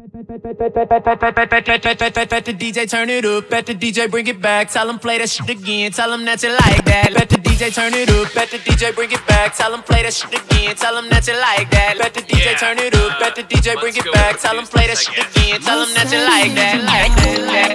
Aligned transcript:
Bet 0.00 0.12
the 2.46 2.54
DJ 2.54 2.88
turn 2.88 3.10
it 3.10 3.26
up, 3.26 3.50
bet 3.50 3.66
the 3.66 3.74
DJ 3.74 4.10
bring 4.10 4.26
it 4.26 4.40
back. 4.40 4.70
Tell 4.70 4.88
him 4.88 4.98
play 4.98 5.18
that 5.18 5.28
shit 5.28 5.50
again, 5.50 5.92
tell 5.92 6.10
him 6.10 6.24
that 6.24 6.42
you 6.42 6.48
like 6.48 6.84
that. 6.86 7.12
Bet 7.12 7.28
the 7.28 7.36
DJ 7.36 7.74
turn 7.74 7.92
it 7.92 8.08
up, 8.08 8.32
bet 8.32 8.48
the 8.50 8.56
DJ 8.56 8.94
bring 8.94 9.12
it 9.12 9.26
back. 9.26 9.54
Tell 9.54 9.74
him 9.74 9.82
play 9.82 10.02
that 10.04 10.14
shit 10.14 10.32
again, 10.32 10.74
tell 10.76 10.96
him 10.96 11.10
that 11.10 11.26
you 11.28 11.34
like 11.34 11.70
that. 11.72 11.98
Bet 11.98 12.14
the 12.14 12.20
DJ 12.20 12.58
turn 12.58 12.78
it 12.78 12.94
up, 12.94 13.20
bet 13.20 13.36
the 13.36 13.42
DJ 13.42 13.78
bring 13.78 13.94
it 13.94 14.10
back. 14.10 14.40
Tell 14.40 14.58
him 14.58 14.64
play 14.64 14.86
that 14.86 14.96
shit 14.96 15.18
again, 15.18 15.60
tell 15.60 15.82
him 15.84 15.92
that 15.92 16.10
you 16.10 16.18
like 16.24 16.54
that. 16.54 16.80
Like 16.80 17.14
that. 17.16 17.70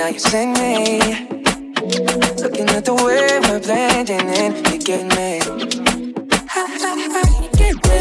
now 0.00 0.06
you 0.06 0.18
sing 0.18 0.54
me. 0.54 0.98
Looking 2.42 2.68
at 2.70 2.84
the 2.86 2.94
way 3.04 3.38
we're 3.44 3.60
blending 3.60 4.28
in, 4.40 4.56
you 4.72 4.78
get 4.78 5.04
me. 5.16 5.40
Get 7.58 7.76
me. 7.76 8.00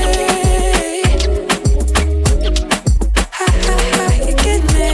You 4.28 4.36
get 4.46 4.62
me. 4.76 4.90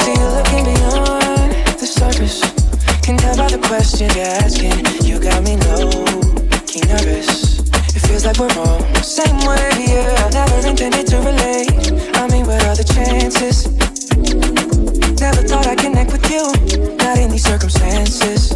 See 0.00 0.16
you 0.20 0.28
looking 0.36 0.64
beyond 0.70 1.52
the 1.78 1.88
surface. 1.98 2.40
Can 3.02 3.18
tell 3.18 3.36
by 3.36 3.48
the 3.50 3.60
questions 3.68 4.16
you're 4.16 4.24
asking. 4.24 4.80
You 5.06 5.20
got 5.20 5.42
me 5.44 5.56
low, 5.68 5.90
nervous. 6.88 7.49
It 7.94 8.00
feels 8.06 8.24
like 8.24 8.38
we're 8.38 8.48
wrong. 8.56 8.82
Same 9.02 9.38
way, 9.46 9.70
yeah. 9.86 10.24
I 10.24 10.30
never 10.30 10.68
intended 10.68 11.06
to 11.08 11.18
relate. 11.18 11.92
I 12.16 12.28
mean, 12.28 12.46
what 12.46 12.62
are 12.64 12.76
the 12.76 12.84
chances? 12.84 13.66
Never 15.20 15.42
thought 15.42 15.66
I'd 15.66 15.78
connect 15.78 16.12
with 16.12 16.30
you. 16.30 16.44
Not 16.96 17.18
in 17.18 17.30
these 17.30 17.44
circumstances. 17.44 18.52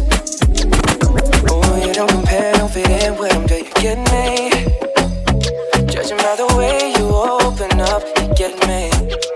Oh, 1.49 1.85
you 1.85 1.93
don't 1.93 2.09
compare, 2.09 2.53
don't 2.53 2.71
fit 2.71 2.89
in 2.89 3.17
with 3.17 3.31
them. 3.31 3.45
Do 3.45 3.55
you 3.55 3.71
get 3.83 3.97
me? 4.11 4.49
Judging 5.91 6.17
by 6.17 6.35
the 6.35 6.47
way 6.57 6.93
you 6.97 7.05
open 7.13 7.79
up, 7.81 8.03
you 8.17 8.33
get 8.35 8.55
me. 8.67 9.34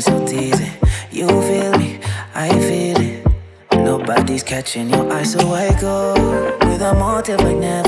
so 0.00 0.26
teasing. 0.26 0.72
You 1.10 1.26
feel 1.28 1.76
me, 1.78 1.98
I 2.34 2.48
feel 2.48 3.00
it. 3.00 3.26
Nobody's 3.72 4.42
catching 4.42 4.90
your 4.90 5.12
eyes, 5.12 5.32
so 5.32 5.40
I 5.52 5.78
go 5.80 6.14
with 6.66 6.80
a 6.80 6.94
motive 6.94 7.40
like 7.40 7.56
now. 7.56 7.81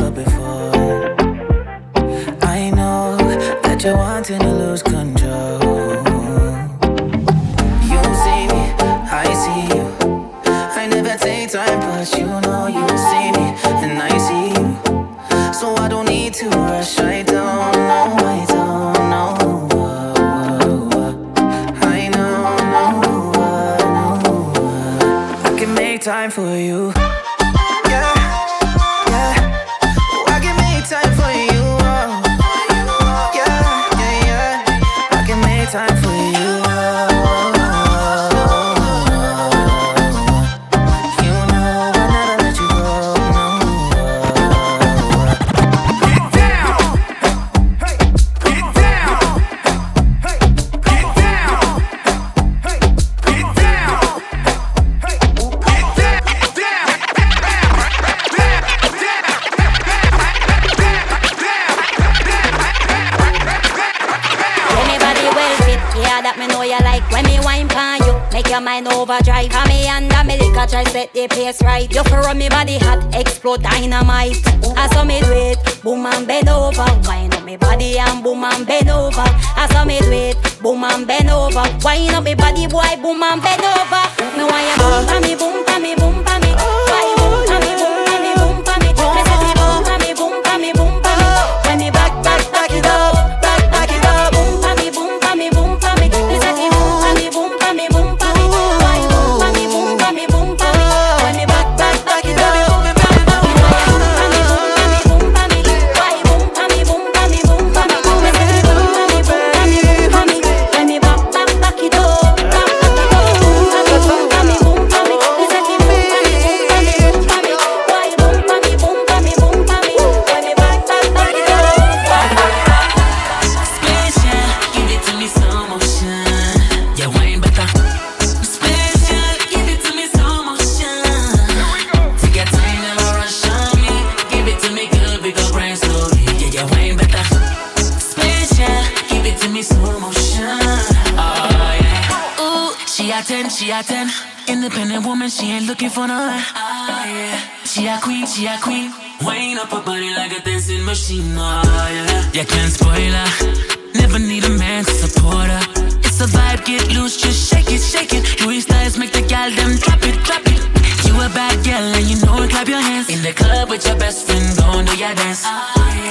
club 163.34 163.70
with 163.70 163.86
your 163.86 163.96
best 163.96 164.26
friend, 164.26 164.56
go 164.56 164.64
oh, 164.66 164.78
and 164.78 164.88
do 164.88 164.96
your 164.96 165.14
dance. 165.14 165.42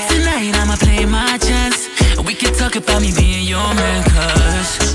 Tonight 0.10 0.54
I'ma 0.62 0.76
play 0.76 1.06
my 1.06 1.38
chance. 1.38 1.90
We 2.26 2.34
can 2.34 2.54
talk 2.54 2.76
about 2.76 3.02
me 3.02 3.12
being 3.16 3.48
your 3.48 3.74
man, 3.76 4.04
cause 4.04 4.93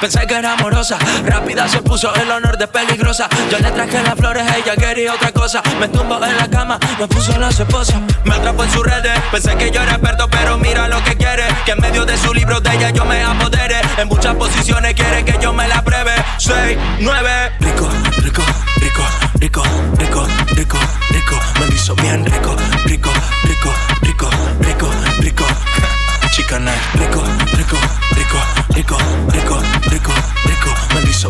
Pensé 0.00 0.26
que 0.26 0.34
era 0.34 0.52
amorosa, 0.52 0.98
rápida 1.24 1.66
se 1.68 1.80
puso 1.80 2.14
el 2.14 2.30
honor 2.30 2.58
de 2.58 2.68
peligrosa. 2.68 3.28
Yo 3.50 3.58
le 3.58 3.70
traje 3.70 4.02
las 4.02 4.14
flores, 4.14 4.44
ella 4.54 4.76
quería 4.76 5.14
otra 5.14 5.32
cosa. 5.32 5.62
Me 5.80 5.88
tumbo 5.88 6.22
en 6.22 6.36
la 6.36 6.48
cama, 6.48 6.78
me 6.98 7.08
puso 7.08 7.36
la 7.38 7.48
esposa. 7.48 8.00
Me 8.24 8.34
atrapó 8.34 8.64
en 8.64 8.70
sus 8.70 8.84
redes, 8.84 9.18
pensé 9.30 9.56
que 9.56 9.70
yo 9.70 9.80
era 9.82 9.92
experto, 9.92 10.28
pero 10.28 10.58
mira 10.58 10.86
lo 10.88 11.02
que 11.02 11.16
quiere. 11.16 11.44
Que 11.64 11.72
en 11.72 11.80
medio 11.80 12.04
de 12.04 12.16
su 12.18 12.34
libro 12.34 12.60
de 12.60 12.74
ella 12.74 12.90
yo 12.90 13.04
me 13.06 13.22
apodere. 13.22 13.80
En 13.96 14.08
muchas 14.08 14.34
posiciones 14.34 14.94
quiere 14.94 15.24
que 15.24 15.38
yo 15.40 15.52
me 15.52 15.66
la 15.66 15.82
pruebe. 15.82 16.12
6, 16.38 16.78
9, 17.00 17.52
rico, 17.60 17.88
rico, 18.18 18.42
rico, 18.76 19.02
rico, 19.40 19.62
rico, 19.98 20.26
rico, 20.54 20.78
rico. 21.10 21.36
Me 21.58 21.66
lo 21.66 21.74
hizo 21.74 21.94
bien 21.96 22.24
rico, 22.26 22.54
rico, 22.84 23.10
rico, 23.44 23.72
rico, 24.02 24.30
rico, 24.60 24.90
rico. 25.20 25.44
Chicana, 26.32 26.72
rico, 26.94 27.24
rico. 27.56 27.76
rico 27.76 28.05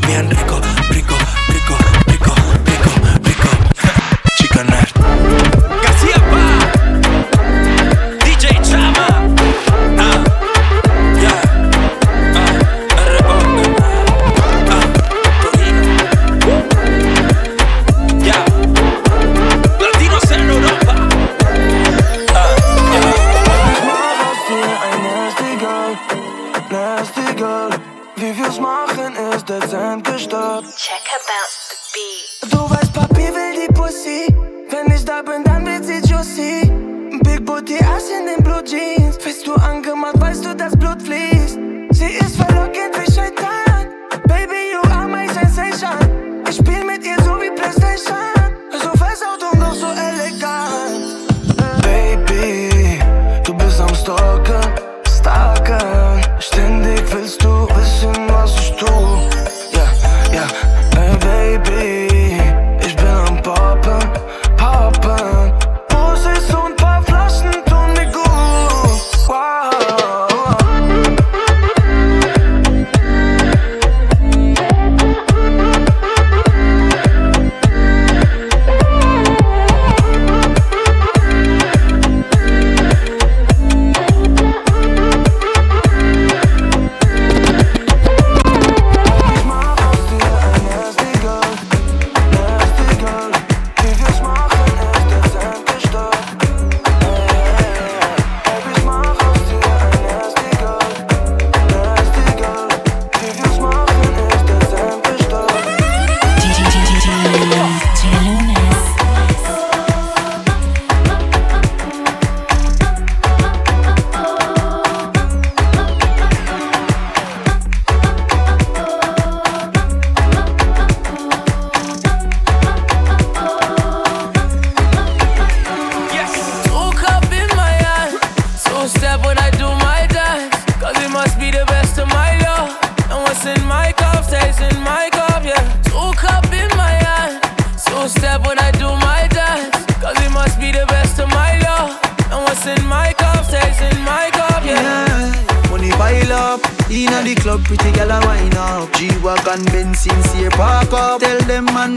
bien 0.00 0.28
rico. 0.30 0.75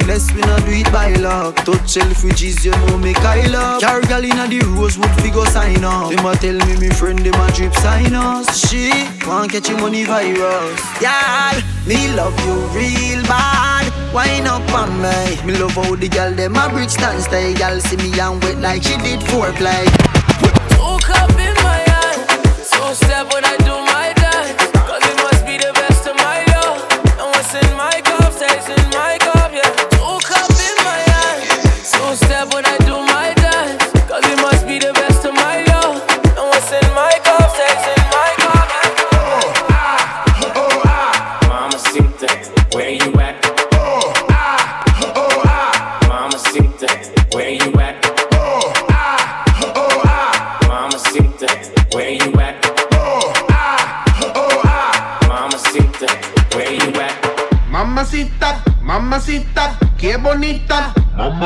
Bless 0.10 0.34
we 0.34 0.42
not 0.42 0.66
do 0.66 0.72
it 0.72 0.92
by 0.92 1.14
luck. 1.22 1.56
Touch 1.58 1.94
Selfridges, 1.94 2.66
you 2.66 2.72
know 2.72 2.98
me 2.98 3.14
Kyle 3.14 3.56
up. 3.56 3.82
Carry 3.82 4.06
gal 4.12 4.24
inna 4.24 4.48
the 4.48 4.60
Rosewood, 4.76 5.14
figure 5.22 5.46
sign 5.46 5.84
up. 5.84 6.10
Them 6.10 6.26
a 6.26 6.34
tell 6.36 6.58
me 6.68 6.74
me 6.82 6.90
friend, 6.90 7.20
them 7.20 7.40
a 7.40 7.52
drip 7.52 7.74
sign 7.76 8.16
us. 8.16 8.48
She 8.68 8.90
want 9.28 9.52
catch 9.52 9.70
money 9.72 10.06
virus. 10.06 10.82
Y'all, 11.04 11.58
me 11.86 12.00
love 12.16 12.38
you 12.46 12.56
real 12.78 13.22
bad. 13.30 13.86
Wine 14.14 14.48
up 14.48 14.66
on 14.74 14.90
me. 15.04 15.20
Me 15.46 15.54
love 15.62 15.78
how 15.78 15.96
the 15.96 16.10
gal 16.10 16.34
them 16.34 16.56
a 16.56 16.70
bridge 16.70 16.90
stand 16.90 17.22
stay. 17.22 17.54
Gal 17.54 17.80
see 17.80 17.98
me 17.98 18.10
and 18.20 18.44
wet 18.44 18.58
like 18.58 18.82
she 18.84 18.98
did 18.98 19.22
foreplay. 19.30 19.86
Two 20.74 20.98
cup 21.06 21.30
in 21.48 21.56
my 21.68 21.80
hand, 21.92 22.20
two 22.72 22.94
step 22.96 23.32
when 23.32 23.46
I 23.46 23.56
do 23.68 23.79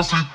Coffee 0.03 0.32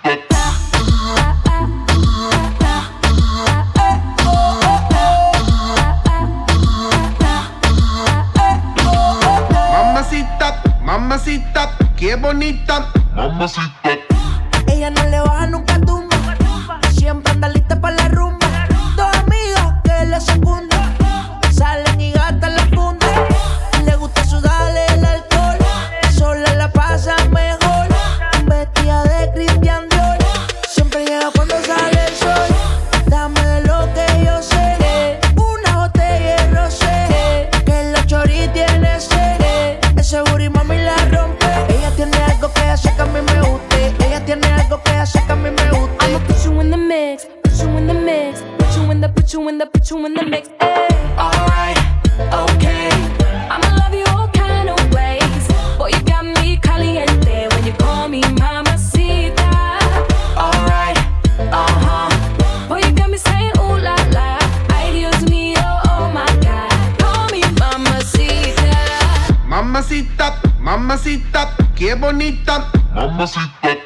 Mamacita, 70.88 71.54
qué 71.76 71.92
bonita. 71.92 72.73
Mamacita. 72.95 73.76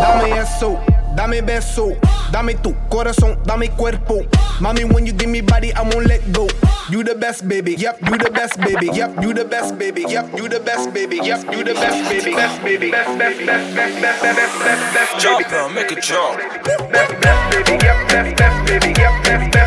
Dame 0.00 0.38
eso, 0.40 0.78
dame 1.14 1.42
beso, 1.42 1.92
dame 2.30 2.54
tu 2.54 2.74
corazón, 2.88 3.38
dame 3.44 3.68
cuerpo. 3.70 4.20
Mami, 4.60 4.84
when 4.84 5.04
you 5.06 5.12
give 5.12 5.28
me 5.28 5.40
body, 5.42 5.72
I 5.74 5.82
won't 5.82 6.06
let 6.06 6.20
go. 6.32 6.46
You 6.88 7.02
the 7.02 7.14
best, 7.14 7.48
baby. 7.48 7.74
Yep, 7.74 8.00
you 8.08 8.18
the 8.18 8.30
best, 8.30 8.60
baby. 8.60 8.86
Yep, 8.92 9.22
you 9.22 9.32
the 9.32 9.44
best, 9.44 9.78
baby. 9.78 10.04
Yep, 10.06 10.36
you 10.36 10.48
the 10.48 10.60
best, 10.60 10.92
baby. 10.92 11.16
Yep, 11.22 11.52
you 11.52 11.64
the 11.64 11.74
best, 11.74 12.08
baby. 12.10 12.34
Best, 12.34 12.62
baby. 12.62 12.90
Best, 12.90 13.18
best, 13.18 13.46
best, 13.46 13.74
best, 13.74 14.02
best, 14.02 14.22
best, 14.22 14.36
best, 14.36 14.58
best, 14.60 14.94
best, 14.94 15.22
Jump 15.22 15.50
now, 15.50 15.68
make 15.68 15.90
it 15.92 16.02
jump. 16.02 16.38
best, 16.38 16.62
best, 16.62 16.62
baby. 16.62 16.80
Yep, 16.80 16.80
best, 16.82 16.82
best, 16.82 16.90
baby. 16.90 16.90
Yep, 16.92 17.00
best, 17.00 17.20
best, 17.22 17.41
baby, 17.52 17.72
yep, 17.84 18.10
yep, 18.12 18.38
yep, 18.40 18.66
baby, 18.66 18.88
yep, 19.00 19.26
yep, 19.26 19.54
yep. 19.54 19.61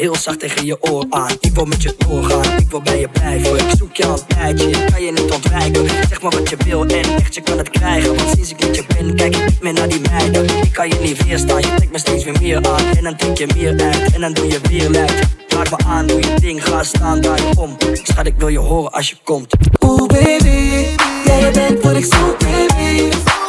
heel 0.00 0.16
zacht 0.16 0.38
tegen 0.38 0.66
je 0.66 0.76
oor 0.80 1.06
aan. 1.10 1.36
Ik 1.40 1.52
wil 1.54 1.64
met 1.64 1.82
je 1.82 1.94
doorgaan, 1.98 2.58
ik 2.58 2.70
wil 2.70 2.82
bij 2.82 3.00
je 3.00 3.08
blijven. 3.08 3.56
Ik 3.56 3.70
zoek 3.78 3.96
je 3.96 4.06
al 4.06 4.12
een 4.12 4.26
tijdje, 4.26 4.84
kan 4.84 5.02
je 5.02 5.12
niet 5.12 5.30
ontwijken. 5.32 5.88
Zeg 6.08 6.22
maar 6.22 6.30
wat 6.30 6.48
je 6.48 6.56
wil 6.64 6.86
en 6.86 7.16
echt, 7.16 7.34
je 7.34 7.40
kan 7.40 7.58
het 7.58 7.70
krijgen. 7.70 8.16
Want 8.16 8.28
sinds 8.34 8.50
ik 8.50 8.60
met 8.66 8.76
je 8.76 8.84
ben, 8.86 9.14
kijk 9.14 9.36
ik 9.36 9.44
niet 9.44 9.62
meer 9.62 9.72
naar 9.72 9.88
die 9.88 10.00
meiden. 10.10 10.44
Ik 10.44 10.72
kan 10.72 10.88
je 10.88 10.98
niet 11.00 11.24
weerstaan, 11.24 11.60
je 11.60 11.74
trekt 11.74 11.92
me 11.92 11.98
steeds 11.98 12.24
weer 12.24 12.36
meer 12.40 12.68
aan. 12.68 12.84
En 12.96 13.04
dan 13.04 13.14
denk 13.16 13.38
je 13.38 13.46
meer 13.54 13.80
uit, 13.80 14.12
en 14.14 14.20
dan 14.20 14.32
doe 14.32 14.46
je 14.46 14.60
weer 14.68 14.90
luid. 14.90 15.12
Raak 15.48 15.70
me 15.70 15.84
aan, 15.86 16.06
doe 16.06 16.20
je 16.20 16.34
ding, 16.40 16.64
ga 16.64 16.82
staan, 16.82 17.20
draai 17.20 17.42
je 17.42 17.60
om. 17.60 17.76
Schat, 18.02 18.26
ik 18.26 18.34
wil 18.36 18.48
je 18.48 18.58
horen 18.58 18.92
als 18.92 19.08
je 19.08 19.16
komt. 19.24 19.54
Oeh 19.80 20.06
baby, 20.06 20.86
jij 21.24 21.50
bent 21.52 21.82
wat 21.82 21.96
ik 21.96 22.04
zoek 22.04 22.38
baby. 22.38 23.39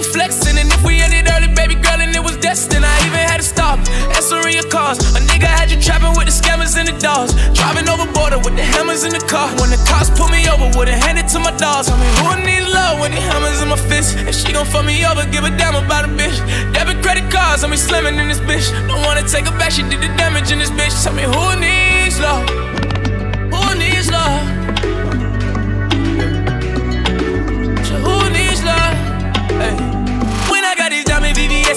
was 0.00 0.08
flexing, 0.16 0.56
and 0.56 0.72
if 0.72 0.82
we 0.82 0.96
ended 1.04 1.28
early, 1.28 1.52
baby 1.52 1.76
girl, 1.76 2.00
and 2.00 2.16
it 2.16 2.24
was 2.24 2.36
destined, 2.38 2.84
I 2.88 2.94
even 3.04 3.20
had 3.20 3.36
to 3.36 3.44
stop 3.44 3.76
answering 4.16 4.56
your 4.56 4.68
calls. 4.72 4.96
A 5.12 5.20
nigga 5.20 5.44
had 5.44 5.70
you 5.70 5.76
trapping 5.76 6.16
with 6.16 6.24
the 6.24 6.32
scammers 6.32 6.72
and 6.80 6.88
the 6.88 6.96
dogs, 6.96 7.36
driving 7.52 7.86
over 7.86 8.08
border 8.16 8.38
with 8.38 8.56
the 8.56 8.64
hammers 8.64 9.04
in 9.04 9.12
the 9.12 9.20
car. 9.28 9.52
When 9.60 9.68
the 9.68 9.76
cops 9.84 10.08
pulled 10.16 10.32
me 10.32 10.48
over, 10.48 10.72
would've 10.72 10.96
handed 11.04 11.28
to 11.36 11.38
my 11.38 11.52
dogs. 11.60 11.92
I 11.92 12.00
mean, 12.00 12.12
who 12.16 12.28
needs 12.48 12.66
love 12.72 13.00
when 13.00 13.12
the 13.12 13.20
hammers 13.20 13.60
in 13.60 13.68
my 13.68 13.76
fist? 13.76 14.16
If 14.24 14.34
she 14.40 14.52
gon' 14.56 14.64
fuck 14.64 14.86
me 14.86 15.04
over, 15.04 15.26
give 15.28 15.44
a 15.44 15.52
damn 15.60 15.76
about 15.76 16.08
a 16.08 16.08
bitch. 16.08 16.40
Debit 16.72 17.04
credit 17.04 17.30
cards, 17.30 17.62
I'm 17.62 17.76
slamming 17.76 18.16
in 18.16 18.28
this 18.28 18.40
bitch. 18.40 18.72
Don't 18.88 19.04
wanna 19.04 19.28
take 19.28 19.44
her 19.44 19.56
back, 19.60 19.72
she 19.72 19.82
did 19.82 20.00
the 20.00 20.08
damage 20.16 20.50
in 20.50 20.58
this 20.58 20.70
bitch. 20.70 20.96
Tell 21.04 21.12
me 21.12 21.28
who 21.28 21.44
needs 21.60 22.18
love. 22.18 22.79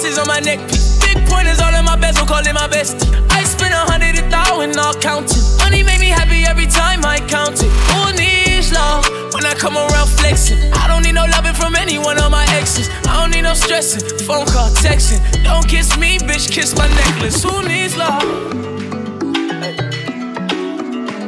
Diamonds 0.04 0.20
on 0.20 0.28
my 0.28 0.42
neck, 0.42 0.60
big 1.00 1.16
pointers 1.30 1.62
all 1.62 1.74
in 1.74 1.86
my 1.86 1.96
bezel, 1.96 2.26
call 2.26 2.46
it 2.46 2.54
my 2.54 2.68
best. 2.68 3.08
I 3.32 3.42
spend 3.46 3.74
a 3.74 3.88
hundred 3.88 4.20
a 4.20 4.30
thousand, 4.30 4.78
all 4.78 4.94
counting. 4.96 5.40
Honey 5.64 5.82
make 5.82 6.02
me 6.02 6.10
happy 6.10 6.44
every 6.44 6.68
time 6.68 7.06
I 7.06 7.20
count 7.20 7.64
it. 7.64 7.72
Who 7.96 8.12
needs 8.12 8.74
love 8.74 9.08
when 9.34 9.46
I 9.46 9.54
come 9.54 9.78
around 9.78 10.10
flexing? 10.10 10.60
I 10.74 10.90
don't 10.90 11.04
need 11.04 11.16
no 11.16 11.24
loving 11.32 11.54
from 11.54 11.76
anyone 11.76 12.20
on 12.20 12.32
my 12.32 12.44
exes. 12.52 12.90
I 13.08 13.16
don't 13.22 13.32
need 13.32 13.44
no 13.44 13.54
stressing, 13.54 14.04
phone 14.28 14.46
call, 14.48 14.72
texting. 14.84 15.24
Don't 15.42 15.66
kiss 15.70 15.98
me, 15.98 16.20
bitch, 16.20 16.52
kiss 16.52 16.76
my 16.76 16.90
necklace. 16.90 17.42
Who 17.42 17.64
needs 17.64 17.96
love? 17.96 18.28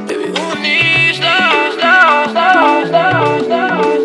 Baby, 0.04 0.36
who 0.36 0.48
needs 0.60 1.20
love, 1.22 1.78
love, 1.78 2.34
love, 2.34 2.90
love, 2.92 3.48
love? 3.48 4.05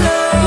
love. 0.00 0.37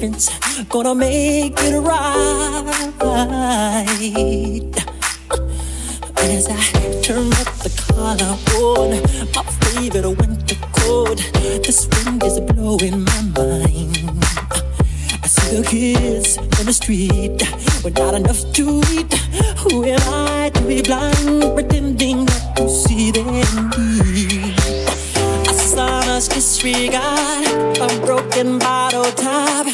difference. 0.00 0.30
Gonna 0.68 0.94
make 0.94 1.54
it 1.58 1.78
right. 1.80 2.90
As 6.16 6.48
I 6.48 7.02
turn 7.02 7.28
up 7.32 7.50
the 7.64 7.70
collar 7.92 8.36
on 8.64 8.90
my 9.34 9.42
favorite 9.60 10.08
winter 10.18 10.56
coat, 10.72 11.18
this 11.64 11.88
wind 11.88 12.22
is 12.24 12.40
blowing 12.40 13.04
my 13.04 13.22
mind. 13.36 14.24
I 15.22 15.26
see 15.26 15.56
the 15.56 15.66
kids 15.66 16.38
on 16.38 16.66
the 16.66 16.72
street 16.72 17.42
with 17.84 17.98
not 17.98 18.14
enough 18.14 18.40
to 18.54 18.82
eat. 18.90 19.12
Who 19.60 19.84
am 19.84 20.00
I 20.08 20.50
to 20.54 20.60
be 20.62 20.82
blind, 20.82 21.54
pretending 21.54 22.24
not 22.24 22.56
to 22.56 22.68
see 22.68 23.10
them 23.10 23.70
eat? 23.78 24.49
must 26.20 26.32
disregard 26.32 27.78
a 27.78 28.04
broken 28.04 28.58
bottle 28.58 29.10
top 29.12 29.66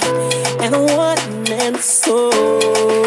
and 0.63 0.77
a 0.77 0.81
one 0.95 1.43
man 1.43 1.75
soul. 1.81 3.06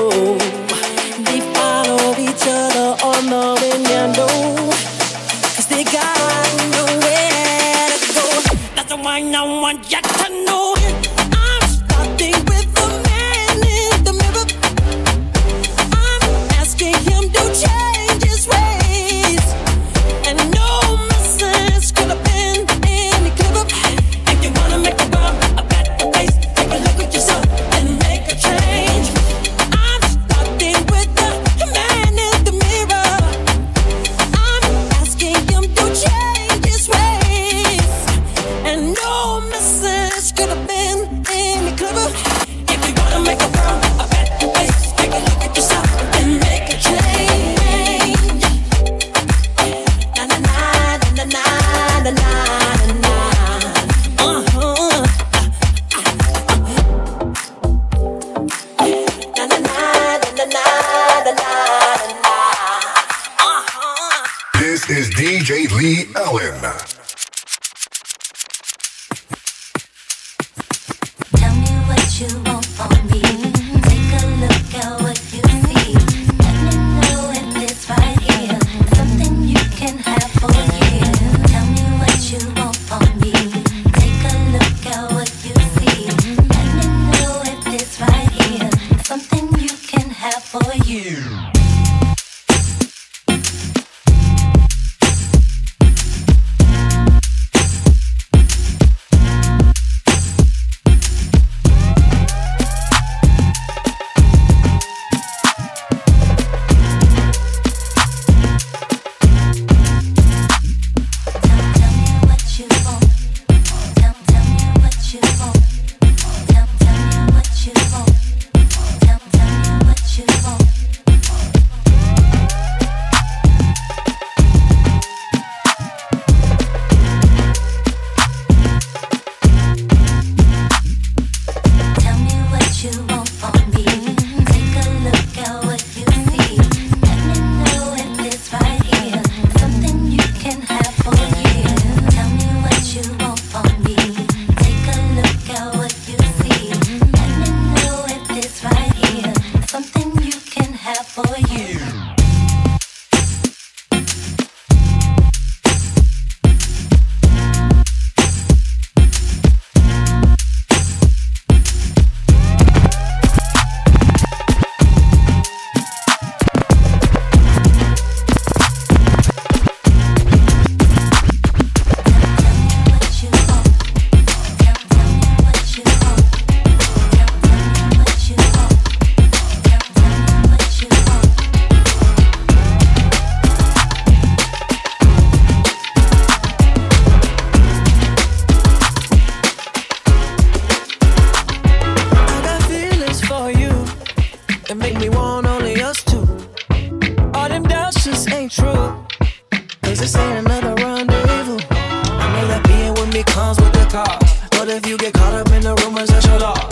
This 200.00 200.16
ain't 200.16 200.48
another 200.48 200.74
rendezvous. 200.76 201.60
I 201.68 202.26
know 202.32 202.48
that 202.48 202.64
being 202.72 202.94
with 202.94 203.14
me 203.14 203.22
comes 203.24 203.60
with 203.60 203.74
the 203.74 203.84
cost. 203.92 204.50
But 204.52 204.70
if 204.70 204.88
you 204.88 204.98
get 204.98 205.14
caught 205.14 205.34
up 205.34 205.52
in 205.52 205.62
the 205.62 205.76
rumors, 205.84 206.08
that's 206.08 206.26
your 206.26 206.40
loss. 206.40 206.64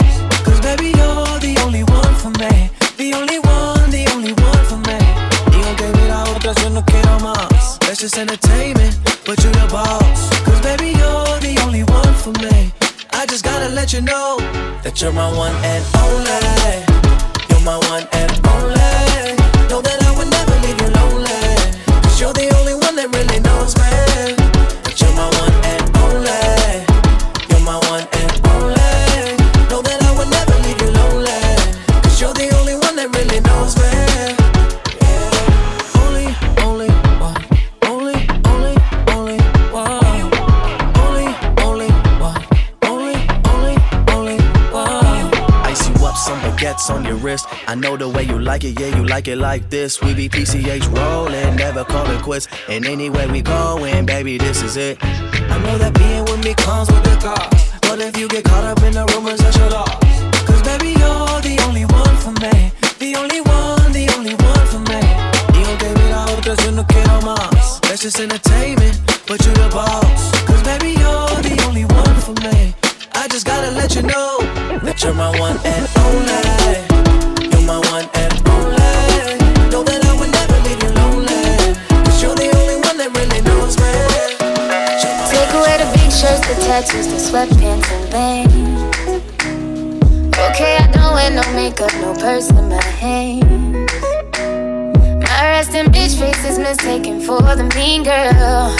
Cause 0.48 0.58
baby, 0.64 0.96
you're 0.96 1.36
the 1.36 1.60
only 1.60 1.84
one 1.84 2.14
for 2.16 2.32
me. 2.40 2.72
The 2.96 3.12
only 3.12 3.38
one, 3.44 3.90
the 3.92 4.08
only 4.16 4.32
one 4.32 4.64
for 4.64 4.80
me. 4.88 4.96
Y 5.52 5.60
aunque 5.60 5.92
mira 6.00 6.24
otras, 6.32 6.56
yo 6.62 6.70
no 6.70 6.80
quiero 6.88 7.20
más. 7.20 7.78
That's 7.80 8.00
just 8.00 8.16
entertainment, 8.16 8.96
but 9.26 9.36
you 9.44 9.52
the 9.52 9.68
boss. 9.70 10.32
Cause 10.48 10.60
baby, 10.62 10.96
you're 10.96 11.36
the 11.44 11.60
only 11.68 11.84
one 11.84 12.14
for 12.14 12.32
me. 12.40 12.72
I 13.12 13.26
just 13.26 13.44
gotta 13.44 13.68
let 13.68 13.92
you 13.92 14.00
know 14.00 14.40
that 14.80 15.02
you're 15.02 15.12
my 15.12 15.28
one 15.36 15.52
like 48.48 48.64
it, 48.64 48.80
yeah, 48.80 48.96
you 48.96 49.04
like 49.04 49.28
it 49.28 49.36
like 49.36 49.68
this. 49.68 50.00
We 50.00 50.14
be 50.14 50.26
PCH 50.26 50.90
rolling, 50.96 51.56
never 51.56 51.84
call 51.84 52.08
it 52.10 52.22
quits. 52.22 52.48
And 52.66 52.86
anywhere 52.86 53.28
we 53.28 53.42
going, 53.42 54.06
baby, 54.06 54.38
this 54.38 54.62
is 54.62 54.78
it. 54.78 54.96
I 55.04 55.58
know 55.58 55.76
that 55.76 55.92
being 55.98 56.24
with 56.24 56.42
me 56.42 56.54
comes 56.54 56.90
with 56.90 57.04
the 57.04 57.16
cost. 57.20 57.82
But 57.82 58.00
if 58.00 58.16
you 58.16 58.26
get 58.26 58.44
caught 58.44 58.64
up 58.64 58.82
in 58.82 58.94
the 58.94 59.04
rumors, 59.12 59.40
that's 59.40 59.56
your 59.58 59.68
loss. 59.68 60.07
Girl. 98.08 98.74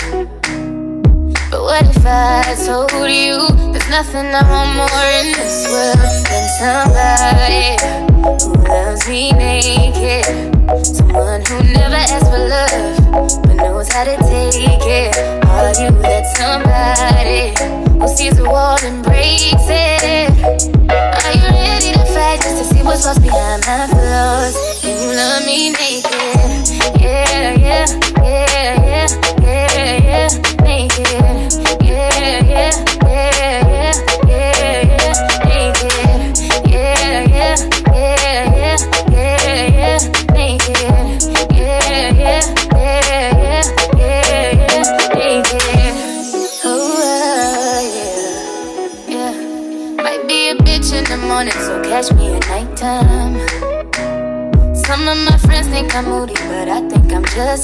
But 1.51 1.61
what 1.61 1.85
if 1.85 2.07
I 2.07 2.57
told 2.65 2.93
you 2.93 3.37
there's 3.73 3.91
nothing 3.91 4.27
I 4.33 4.43
want 4.49 4.71
more 4.81 5.09
in 5.21 5.29
this 5.37 5.69
world 5.69 6.01
than 6.31 6.45
somebody 6.57 7.77
who 8.41 8.53
loves 8.73 9.07
me 9.07 9.33
naked? 9.33 10.38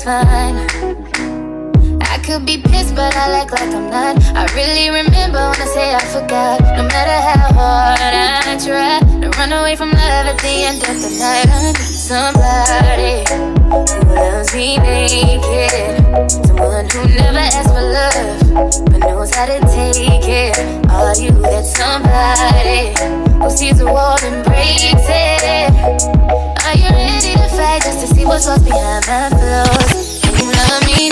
Fine. 0.05 0.69
I 2.03 2.19
could 2.23 2.45
be 2.45 2.59
pissed, 2.59 2.95
but 2.95 3.17
I 3.17 3.41
act 3.41 3.53
like 3.53 3.73
I'm 3.73 3.89
not. 3.89 4.21
I 4.37 4.45
really 4.53 4.91
remember 4.91 5.41
when 5.49 5.61
I 5.61 5.69
say 5.73 5.95
I 5.95 6.05
forgot. 6.13 6.61
No 6.77 6.85
matter 6.93 7.19
how 7.25 7.49
hard 7.57 8.01
I 8.45 8.59
try 8.61 9.01
to 9.01 9.31
run 9.39 9.53
away 9.53 9.77
from 9.77 9.93
love 9.93 10.27
at 10.29 10.39
the 10.45 10.55
end 10.69 10.83
of 10.85 11.01
the 11.01 11.09
night, 11.17 11.49
I 11.49 11.73
need 11.73 11.77
somebody 11.81 13.25
who 13.73 14.15
loves 14.15 14.55
me 14.55 14.77
naked. 14.77 16.29
Someone 16.47 16.87
who 16.93 17.09
never 17.09 17.39
asks 17.39 17.73
for 17.73 17.81
love, 17.81 18.85
but 18.93 18.99
knows 18.99 19.35
how 19.35 19.47
to 19.47 19.59
take 19.73 20.29
it. 20.29 20.59
Are 20.91 21.17
you 21.17 21.33
that 21.49 21.65
somebody 21.65 22.93
who 23.41 23.49
sees 23.57 23.81
a 23.81 23.87
wall 23.87 24.19
and 24.23 24.45
breaks 24.45 25.09
it? 25.09 26.43
To 27.05 27.49
fight 27.51 27.83
just 27.83 28.01
to 28.01 28.15
see 28.15 28.25
what's 28.25 28.47
lost 28.47 28.65
behind 28.65 29.07
my? 29.07 29.29
Can 30.23 30.47
you 30.47 30.53
love 30.53 30.87
me 30.87 31.11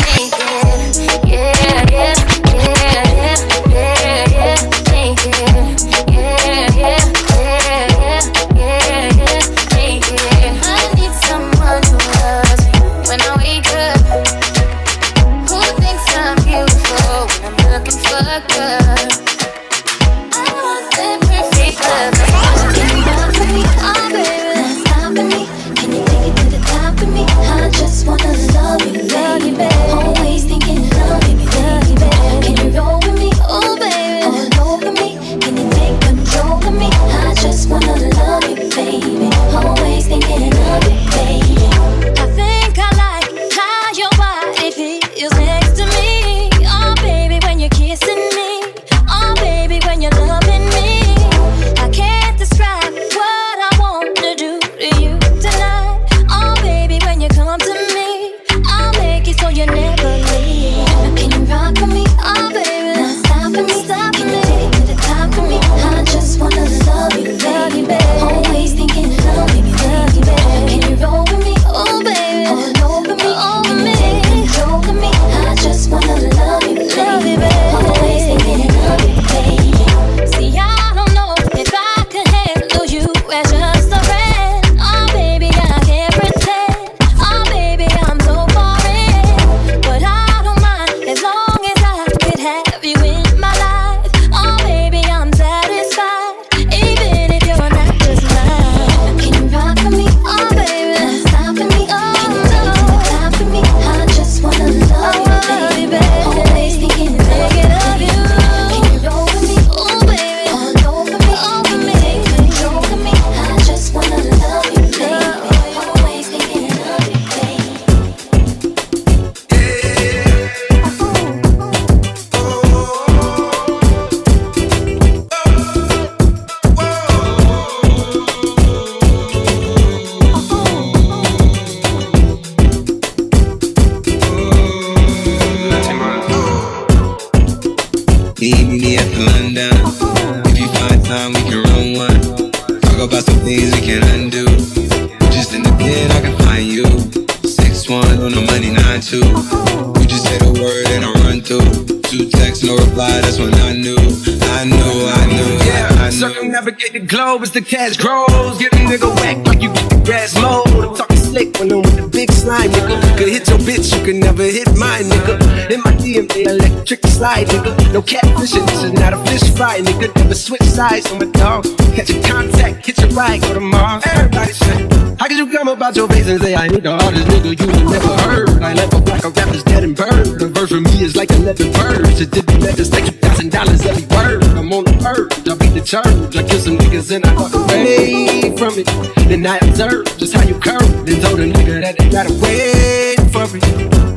knew, 153.94 154.38
I 154.42 154.64
knew, 154.64 155.06
I 155.06 155.26
knew, 155.26 155.64
Yeah, 155.66 155.88
I 156.00 156.04
knew. 156.06 156.10
circumnavigate 156.12 156.92
the 156.92 157.00
globe 157.00 157.42
as 157.42 157.50
the 157.52 157.60
cash 157.62 157.96
grows. 157.96 158.58
Get 158.58 158.72
a 158.72 158.76
nigga 158.76 159.14
whack 159.16 159.46
like 159.46 159.62
you 159.62 159.72
get 160.04 160.34
the. 160.36 160.62
I'm 160.66 160.94
talking 160.96 161.11
slick 161.32 161.58
when 161.58 161.72
I'm 161.72 161.80
with 161.80 161.96
the 161.96 162.06
big 162.08 162.30
slime, 162.30 162.68
nigga. 162.68 162.96
Could 163.16 163.28
hit 163.32 163.48
your 163.48 163.58
bitch, 163.64 163.88
you 163.96 164.04
can 164.04 164.20
never 164.20 164.44
hit 164.44 164.68
mine, 164.76 165.04
nigga. 165.08 165.34
In 165.72 165.80
my 165.80 165.92
DM, 165.96 166.28
they 166.28 166.44
electric 166.44 167.00
slide, 167.06 167.46
nigga. 167.48 167.72
No 167.92 168.02
catfishing, 168.02 168.66
this 168.68 168.82
is 168.84 168.92
not 168.92 169.12
a 169.16 169.18
fish 169.24 169.46
fry, 169.56 169.80
nigga. 169.80 170.14
Never 170.14 170.34
switch 170.34 170.62
sides 170.62 171.10
on 171.10 171.18
my 171.20 171.28
dog. 171.32 171.64
Catch 171.96 172.10
a 172.10 172.20
contact, 172.28 172.84
hit 172.84 172.98
your 173.00 173.08
ride, 173.16 173.40
go 173.40 173.54
to 173.54 173.60
Mars. 173.60 174.04
Everybody 174.06 174.52
say, 174.52 174.78
how 175.18 175.26
could 175.28 175.38
you 175.38 175.48
come 175.50 175.68
about 175.68 175.96
your 175.96 176.08
face 176.08 176.28
and 176.28 176.40
say 176.42 176.54
I 176.54 176.66
ain't 176.66 176.82
the 176.82 176.92
hardest 177.00 177.26
nigga 177.28 177.50
you 177.60 177.66
never 177.90 178.14
heard? 178.28 178.62
I 178.62 178.74
left 178.74 178.92
a 178.92 179.00
black 179.00 179.24
a 179.24 179.30
rapper's 179.30 179.64
dead 179.64 179.84
and 179.84 179.96
burned. 179.96 180.38
The 180.40 180.48
verse 180.48 180.70
from 180.70 180.84
me 180.84 181.02
is 181.02 181.16
like 181.16 181.30
eleven 181.30 181.72
birds. 181.72 182.20
It 182.20 182.30
did 182.30 182.46
be 182.46 182.58
letters, 182.58 182.90
a 182.92 183.00
thousand 183.24 183.52
dollars 183.52 183.80
every 183.86 184.04
word. 184.14 184.44
I'm 184.58 184.72
on 184.72 184.84
the 184.84 185.56
beat 185.58 185.61
the 185.74 185.80
church. 185.80 186.36
I 186.36 186.42
kill 186.42 186.60
some 186.60 186.76
niggas 186.76 187.10
and 187.14 187.24
I 187.24 187.34
walk 187.34 187.54
away 187.54 188.52
from 188.56 188.76
it. 188.76 188.86
Then 189.28 189.46
I 189.46 189.56
observe 189.58 190.04
just 190.18 190.34
how 190.34 190.44
you 190.44 190.54
curve. 190.58 190.84
Then 191.06 191.20
told 191.20 191.40
a 191.40 191.48
nigga 191.48 191.80
that 191.80 191.96
they 191.96 192.08
gotta 192.10 192.32
wait 192.44 193.16
for 193.32 193.48
it. 193.56 193.64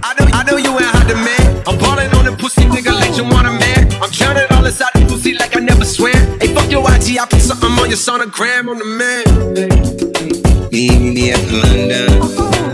I 0.03 0.13
know, 0.19 0.27
I 0.35 0.43
know 0.43 0.57
you 0.57 0.71
ain't 0.75 0.91
hot 0.91 1.07
man. 1.15 1.63
I'm 1.67 1.77
balling 1.79 2.11
on 2.15 2.25
the 2.25 2.35
pussy 2.37 2.63
nigga 2.63 2.91
like 2.91 3.15
you 3.15 3.23
want 3.23 3.47
a 3.47 3.51
man. 3.51 3.87
I'm 4.03 4.11
drowning 4.11 4.47
all 4.51 4.65
inside 4.65 4.91
the 4.95 5.05
pussy 5.07 5.33
like 5.33 5.55
I 5.55 5.59
never 5.59 5.85
swear. 5.85 6.15
Hey, 6.39 6.53
fuck 6.53 6.69
your 6.69 6.83
IG, 6.83 7.17
I 7.17 7.25
put 7.25 7.41
something 7.41 7.71
on 7.71 7.87
your 7.87 7.99
sonogram 7.99 8.67
on 8.67 8.77
the 8.77 8.89
man. 8.99 9.23
Meet 10.71 10.99
me 11.15 11.31
at 11.31 11.39
London. 11.47 12.19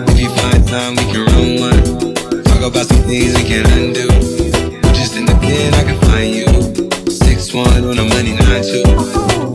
If 0.09 0.19
you 0.19 0.29
find 0.41 0.67
time, 0.67 0.95
we 0.97 1.05
can 1.13 1.21
run 1.29 1.49
one. 1.69 2.43
Talk 2.45 2.61
about 2.65 2.87
some 2.87 3.03
things 3.05 3.37
we 3.37 3.43
can 3.45 3.65
undo. 3.77 4.09
Just 4.97 5.15
in 5.15 5.25
the 5.25 5.37
pen, 5.41 5.73
I 5.75 5.83
can 5.83 6.00
on 8.51 8.59
the 8.59 8.59
money 8.59 8.59
nine 8.59 8.63
two. 8.63 8.83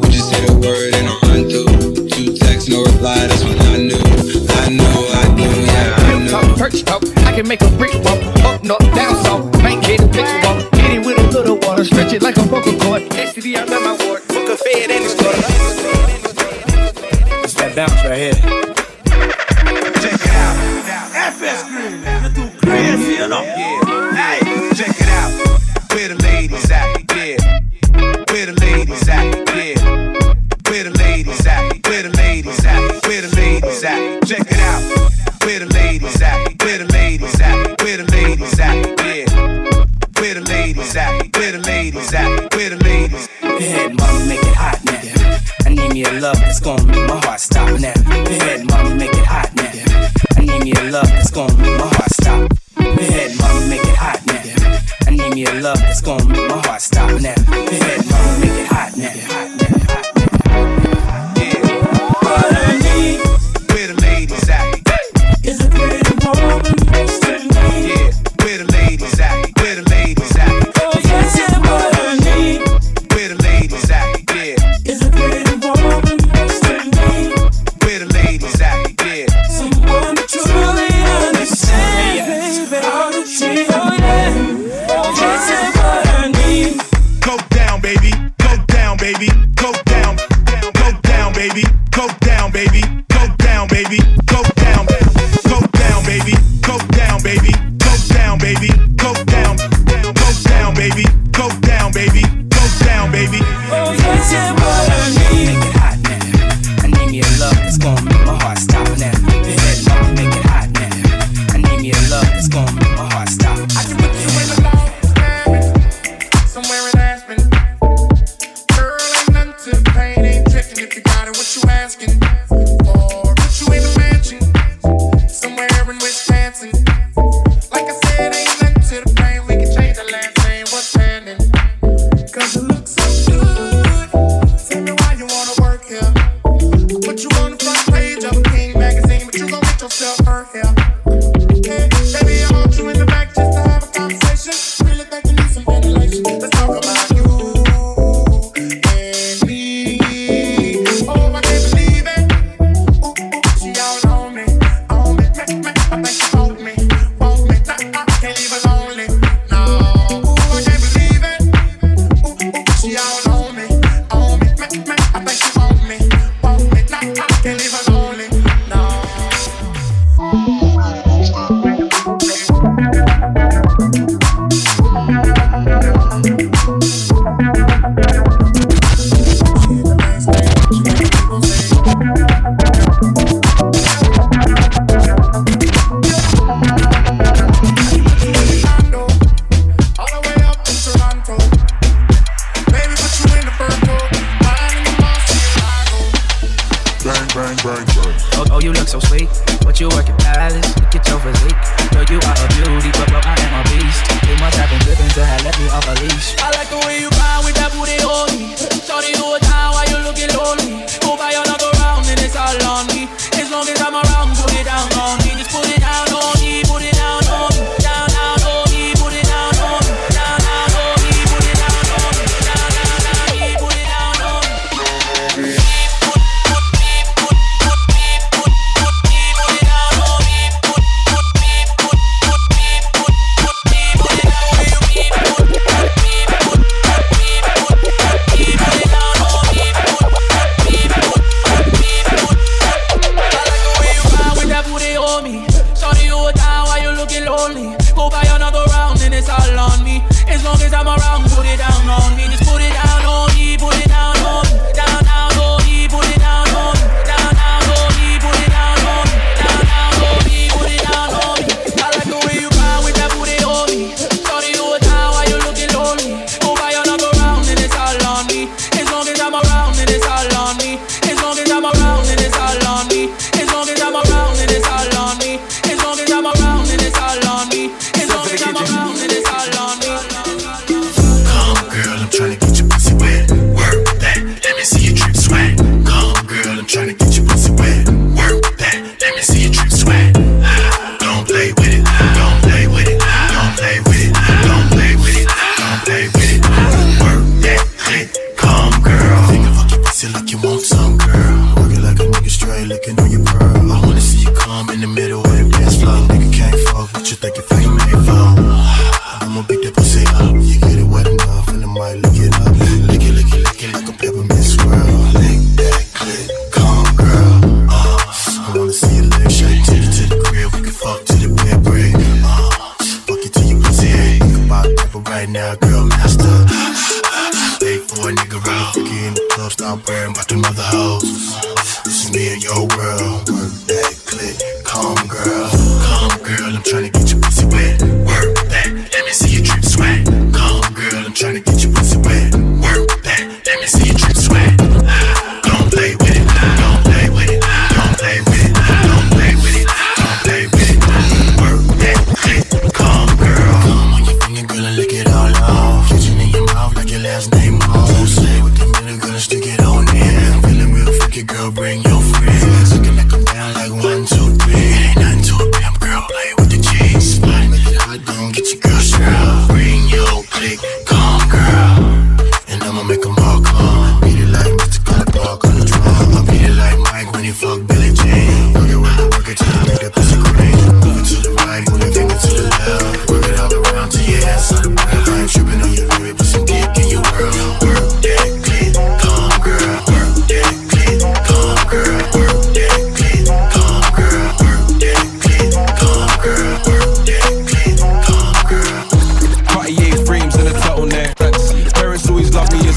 You 0.08 0.20
say 0.20 0.40
the 0.46 0.54
word 0.56 0.94
and 0.94 1.08
I 1.08 1.14
run 1.28 1.42
through. 1.50 2.08
Two 2.08 2.32
texts, 2.36 2.68
no 2.68 2.82
reply. 2.82 3.26
That's 3.26 3.44
when 3.44 3.58
I 3.58 3.76
knew, 3.76 4.00
I 4.00 4.68
knew, 4.72 4.96
I 5.12 5.24
knew, 5.36 5.52
yeah, 5.68 5.96
I 5.96 6.18
knew. 6.18 6.30
Talk, 6.30 6.58
perch 6.58 6.82
talk, 6.84 7.02
I 7.26 7.32
can 7.34 7.46
make 7.46 7.62
a 7.62 7.70
brick 7.76 7.94
walk, 8.04 8.20
up, 8.44 8.64
north, 8.64 8.94
down, 8.94 9.14
south, 9.24 9.44
make 9.62 9.86
it 9.88 10.00
a 10.00 10.08
picture 10.08 10.40
walk, 10.44 10.74
hit 10.74 10.98
it 10.98 11.06
with 11.06 11.18
a 11.18 11.28
little 11.28 11.58
water, 11.58 11.84
stretch 11.84 12.12
it 12.12 12.22
like 12.22 12.36
a 12.36 12.42
vocal 12.42 12.72
cord, 12.80 13.02
STD 13.12 13.56
out 13.56 13.70
of 13.70 13.82
my 13.82 13.96
ward, 14.06 14.26
book 14.28 14.48
a 14.48 14.56
fed 14.56 14.90
and 14.90 15.04
it's 15.04 15.14
It's 17.44 17.54
that 17.54 17.76
bounce 17.76 18.02
right 18.04 18.18
here. 18.18 18.38
Check 20.00 20.20
it 20.24 20.30
out. 20.40 20.56
FS 21.36 21.62
Green, 21.68 22.00
you 22.22 22.28
do 22.32 22.44
crazy, 22.60 23.12
you 23.20 23.28
know. 23.28 23.42
Yeah, 23.42 24.14
hey, 24.16 24.45
Where 41.38 41.52
the 41.52 41.58
ladies 41.58 42.14
at? 42.14 42.54
Where 42.54 42.70
the 42.70 42.82
ladies? 42.82 43.28
Go 43.42 43.56
ahead, 43.56 43.94
mama, 43.98 44.26
make 44.26 44.40
it 44.40 44.54
hot 44.54 44.80
now. 44.84 45.38
I 45.66 45.68
need 45.74 45.92
me 45.92 46.04
a 46.04 46.12
love 46.20 46.38
that's 46.40 46.60
gonna 46.60 46.82
make 46.86 47.06
my 47.08 47.20
heart 47.24 47.40
stop 47.40 47.78
now. 47.78 47.92
Go 47.94 48.30
ahead, 48.32 48.66
mama, 48.70 48.94
make 48.94 49.12
it 49.12 49.26
hot 49.26 49.54
now. 49.54 49.70
I 50.36 50.40
need 50.40 50.64
me 50.64 50.72
a 50.72 50.90
love 50.90 51.08
that's 51.08 51.30
gonna 51.30 51.52
make 51.58 51.78
my 51.78 51.86
heart 51.86 51.95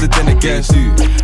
as 0.00 0.02
a 0.02 0.08
dinner 0.08 0.40
guest. 0.40 0.72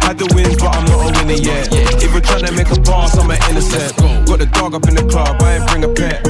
Had 0.03 0.19
the 0.19 0.27
wins, 0.35 0.57
but 0.57 0.75
I'm 0.75 0.85
not 0.85 1.01
a 1.05 1.19
winner 1.19 1.41
yet. 1.41 1.69
If 2.03 2.13
we're 2.15 2.21
trying 2.21 2.45
to 2.45 2.53
make 2.53 2.71
a 2.71 2.81
pass, 2.81 3.17
I'm 3.17 3.31
an 3.31 3.39
innocent. 3.51 3.97
Got 4.27 4.39
the 4.39 4.47
dog 4.47 4.75
up 4.75 4.89
in 4.89 4.95
the 4.95 5.05
club, 5.05 5.41
I 5.43 5.57
ain't 5.57 5.69
bring 5.69 5.85
a 5.85 5.89
pet. 5.89 6.23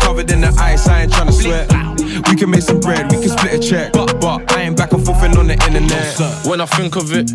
Covered 0.00 0.30
in 0.30 0.40
the 0.40 0.54
ice, 0.58 0.88
I 0.88 1.02
ain't 1.02 1.12
trying 1.12 1.28
to 1.28 1.32
sweat. 1.32 1.70
We 2.28 2.36
can 2.36 2.50
make 2.50 2.62
some 2.62 2.80
bread, 2.80 3.10
we 3.10 3.20
can 3.20 3.28
split 3.28 3.54
a 3.54 3.58
check. 3.58 3.92
But, 3.92 4.20
but 4.20 4.50
I 4.52 4.62
ain't 4.62 4.76
back 4.76 4.92
and 4.92 5.04
forth 5.04 5.22
on 5.22 5.46
the 5.46 5.54
internet. 5.54 6.46
When 6.46 6.60
I 6.60 6.66
think 6.66 6.96
of 6.96 7.12
it, 7.12 7.30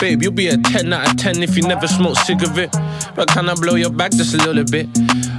babe, 0.00 0.22
you'll 0.22 0.32
be 0.32 0.48
a 0.48 0.56
10 0.56 0.92
out 0.92 1.10
of 1.10 1.16
10 1.16 1.42
if 1.42 1.56
you 1.56 1.62
never 1.62 1.88
smoke 1.88 2.16
cigarette. 2.16 2.72
But 3.14 3.28
can 3.28 3.48
I 3.48 3.54
blow 3.54 3.74
your 3.74 3.90
back 3.90 4.12
just 4.12 4.34
a 4.34 4.38
little 4.38 4.64
bit? 4.64 4.88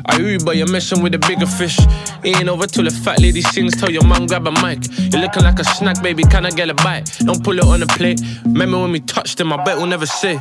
I 0.06 0.18
Uber, 0.18 0.54
you're 0.54 0.72
messing 0.72 1.02
with 1.02 1.16
a 1.16 1.20
bigger 1.20 1.46
fish. 1.46 1.78
It 2.24 2.38
ain't 2.38 2.50
over 2.50 2.68
till 2.68 2.84
the 2.84 2.92
fat 2.92 3.20
lady 3.20 3.42
sings. 3.42 3.76
Tell 3.80 3.92
your 3.92 4.04
mom 4.06 4.28
grab 4.28 4.48
a 4.48 4.52
mic. 4.52 4.80
You're 5.12 5.22
looking 5.22 5.44
like 5.44 5.60
a 5.60 5.64
snack, 5.64 6.02
baby. 6.02 6.24
Can 6.24 6.46
I 6.46 6.52
get 6.52 6.70
a 6.70 6.74
bite? 6.74 7.18
Don't 7.20 7.44
pull 7.44 7.58
it 7.58 7.66
on 7.66 7.80
the 7.80 7.88
plate. 7.88 8.22
Remember 8.46 8.80
when 8.80 8.92
we 8.92 9.00
touched 9.00 9.38
them? 9.38 9.54
I 9.54 9.64
bet 9.64 9.78
we'll 9.78 9.88
never 9.88 10.06
say. 10.06 10.40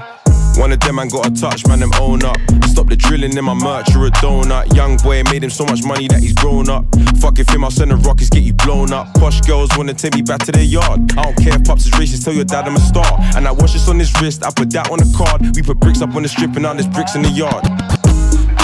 One 0.59 0.73
of 0.73 0.81
them 0.81 0.97
man 0.97 1.07
got 1.07 1.25
a 1.25 1.31
touch, 1.31 1.65
man, 1.69 1.79
them 1.79 1.93
own 2.01 2.25
up. 2.25 2.37
Stop 2.67 2.89
the 2.89 2.97
drilling 2.97 3.37
in 3.37 3.45
my 3.45 3.55
merch, 3.55 3.95
you're 3.95 4.07
a 4.07 4.11
donut. 4.19 4.75
Young 4.75 4.97
boy 4.97 5.23
made 5.31 5.45
him 5.45 5.51
so 5.51 5.65
much 5.65 5.85
money 5.85 6.09
that 6.09 6.21
he's 6.21 6.33
grown 6.33 6.69
up. 6.69 6.85
Fuck 7.21 7.39
if 7.39 7.49
him, 7.49 7.63
I'll 7.63 7.71
send 7.71 7.93
the 7.93 7.97
rockets, 7.97 8.29
get 8.29 8.43
you 8.43 8.55
blown 8.55 8.93
up. 8.93 9.15
Posh 9.15 9.41
girls 9.43 9.71
wanna 9.79 9.95
take 9.95 10.17
me 10.17 10.23
back 10.23 10.41
to 10.47 10.53
their 10.53 10.65
yard. 10.65 11.13
I 11.17 11.23
don't 11.23 11.37
care 11.37 11.55
if 11.55 11.65
pops 11.65 11.87
is 11.87 11.93
racist, 11.93 12.25
tell 12.25 12.35
your 12.35 12.45
dad 12.45 12.67
I'm 12.67 12.75
a 12.75 12.81
star. 12.81 13.07
And 13.37 13.47
I 13.47 13.53
watch 13.53 13.75
this 13.75 13.89
on 13.89 14.01
his 14.01 14.13
wrist, 14.21 14.45
I 14.45 14.51
put 14.51 14.71
that 14.73 14.91
on 14.91 14.99
the 14.99 15.07
card. 15.17 15.55
We 15.55 15.63
put 15.63 15.79
bricks 15.79 16.03
up 16.03 16.17
on 16.17 16.23
the 16.23 16.29
strip 16.29 16.51
and 16.55 16.63
now 16.63 16.75
there's 16.75 16.89
bricks 16.89 17.15
in 17.15 17.23
the 17.23 17.31
yard. 17.31 17.65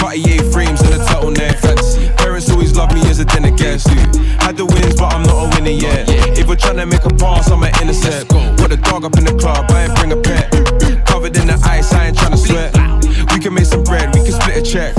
Cartier 0.05 0.43
frames 0.51 0.81
and 0.81 0.93
a 0.93 1.03
turtleneck. 1.05 2.15
Parents 2.17 2.51
always 2.51 2.75
love 2.75 2.93
me 2.93 3.01
as 3.09 3.17
a 3.17 3.25
dinner 3.25 3.49
guest. 3.49 3.87
Had 4.37 4.55
the 4.55 4.63
wins, 4.63 4.93
but 4.93 5.11
I'm 5.11 5.23
not 5.23 5.45
a 5.45 5.55
winner 5.55 5.71
yet. 5.71 6.07
If 6.37 6.47
we're 6.47 6.57
trying 6.57 6.77
to 6.77 6.85
make 6.85 7.03
a 7.05 7.09
pass, 7.09 7.49
I'm 7.49 7.63
an 7.63 7.71
innocent. 7.81 8.29
Got 8.29 8.69
the 8.69 8.77
dog 8.77 9.03
up 9.03 9.17
in 9.17 9.25
the 9.25 9.33
club, 9.33 9.65
I 9.71 9.85
ain't 9.85 9.95
bring 9.95 10.11
a 10.11 10.21
pet. 10.21 10.51
Covered 11.07 11.35
in 11.35 11.47
the 11.47 11.59
ice, 11.65 11.91
I 11.91 12.05
ain't 12.05 12.17
trying 12.19 12.33
to 12.33 12.37
sweat. 12.37 12.71
We 13.33 13.39
can 13.39 13.55
make 13.55 13.65
some 13.65 13.83
bread, 13.83 14.13
we 14.13 14.21
can 14.21 14.33
split 14.33 14.57
a 14.57 14.61
check. 14.61 14.93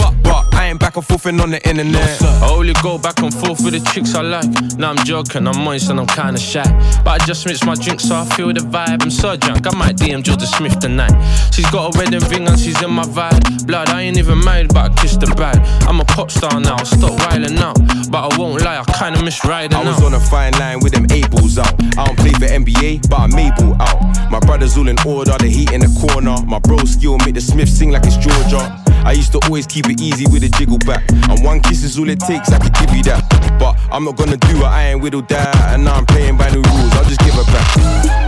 But 0.97 1.11
I 1.11 1.13
ain't 1.13 1.21
back 1.21 1.21
and 1.21 1.21
forth 1.21 1.27
on 1.43 1.51
the 1.51 1.69
internet. 1.69 2.23
I 2.23 2.49
only 2.51 2.73
go 2.83 2.97
back 2.97 3.19
and 3.21 3.33
forth 3.33 3.63
with 3.63 3.75
the 3.75 3.81
chicks 3.93 4.15
I 4.15 4.23
like. 4.23 4.49
Now 4.79 4.91
I'm 4.93 5.05
joking, 5.05 5.47
I'm 5.47 5.63
moist 5.63 5.91
and 5.91 6.01
I'm 6.01 6.07
kinda 6.07 6.41
shy. 6.41 6.65
But 7.05 7.21
I 7.21 7.27
just 7.27 7.45
mix 7.45 7.65
my 7.65 7.75
drink 7.75 8.01
so 8.01 8.17
I 8.17 8.25
feel 8.35 8.51
the 8.53 8.61
vibe. 8.61 9.03
I'm 9.03 9.11
so 9.11 9.37
drunk, 9.37 9.67
I 9.67 9.77
might 9.77 9.97
DM 9.97 10.23
Jorja 10.23 10.47
Smith 10.47 10.79
tonight. 10.79 11.13
She's 11.53 11.69
got 11.71 11.95
a 11.95 11.99
wedding 11.99 12.27
ring 12.31 12.49
and 12.49 12.59
she's 12.59 12.81
in 12.83 12.91
my 12.91 13.05
vibe. 13.05 13.67
Blood, 13.67 13.91
I 13.91 14.03
ain't 14.03 14.17
even 14.17 14.43
married, 14.43 14.73
but 14.73 14.91
I 14.91 14.95
kissed 15.03 15.21
the 15.21 15.27
bride. 15.27 15.61
I'm 15.87 16.01
a 16.01 16.05
pop 16.05 16.31
star 16.31 16.59
now, 16.61 16.79
stop 16.85 17.13
wilding 17.29 17.59
out. 17.59 17.77
But 18.11 18.33
I 18.33 18.39
won't 18.39 18.63
lie, 18.63 18.79
I 18.79 18.85
kinda 18.99 19.23
miss 19.23 19.45
riding 19.45 19.77
I 19.77 19.85
was 19.85 19.99
out. 19.99 20.05
on 20.05 20.15
a 20.15 20.21
fine 20.21 20.53
line 20.53 20.81
with 20.81 20.93
them 20.95 21.07
eight 21.11 21.31
balls 21.31 21.59
out. 21.59 21.75
I 21.99 22.07
don't 22.07 22.17
play 22.17 22.33
for 22.33 22.47
NBA, 22.47 23.11
but 23.11 23.21
I'm 23.21 23.37
able 23.37 23.75
out. 23.83 24.01
My 24.31 24.41
brothers 24.41 24.79
all 24.79 24.89
in 24.89 24.97
order, 25.05 25.37
the 25.37 25.49
heat 25.49 25.73
in 25.73 25.81
the 25.83 25.93
corner. 26.01 26.37
My 26.47 26.59
bro 26.59 26.79
skill 26.85 27.19
make 27.19 27.35
the 27.35 27.41
Smith 27.43 27.69
sing 27.69 27.91
like 27.91 28.07
it's 28.07 28.17
Jorja. 28.17 28.86
I 29.07 29.13
used 29.13 29.31
to 29.33 29.41
always 29.47 29.69
keep 29.69 29.87
it 29.87 30.01
easy 30.01 30.27
with 30.27 30.43
a 30.43 30.49
jiggle 30.59 30.79
back. 30.79 31.07
And 31.31 31.39
one 31.45 31.61
kiss 31.61 31.85
is 31.85 31.97
all 31.97 32.11
it 32.11 32.19
takes, 32.19 32.51
I 32.51 32.59
could 32.59 32.75
give 32.75 32.91
you 32.91 33.05
that. 33.05 33.23
But 33.57 33.79
I'm 33.95 34.03
not 34.03 34.17
gonna 34.17 34.37
do 34.37 34.59
it, 34.59 34.65
I 34.67 34.91
ain't 34.91 35.01
whittled 35.01 35.29
that. 35.29 35.55
And 35.71 35.85
now 35.85 35.95
I'm 35.95 36.07
playing 36.07 36.37
by 36.37 36.51
new 36.51 36.59
rules, 36.75 36.93
I'll 36.99 37.07
just 37.07 37.21
give 37.21 37.39
her 37.39 37.47
back. 37.55 37.71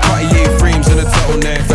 Cartier 0.07 0.57
frames 0.57 0.87
and 0.87 1.01
a 1.01 1.05
turtleneck. 1.11 1.67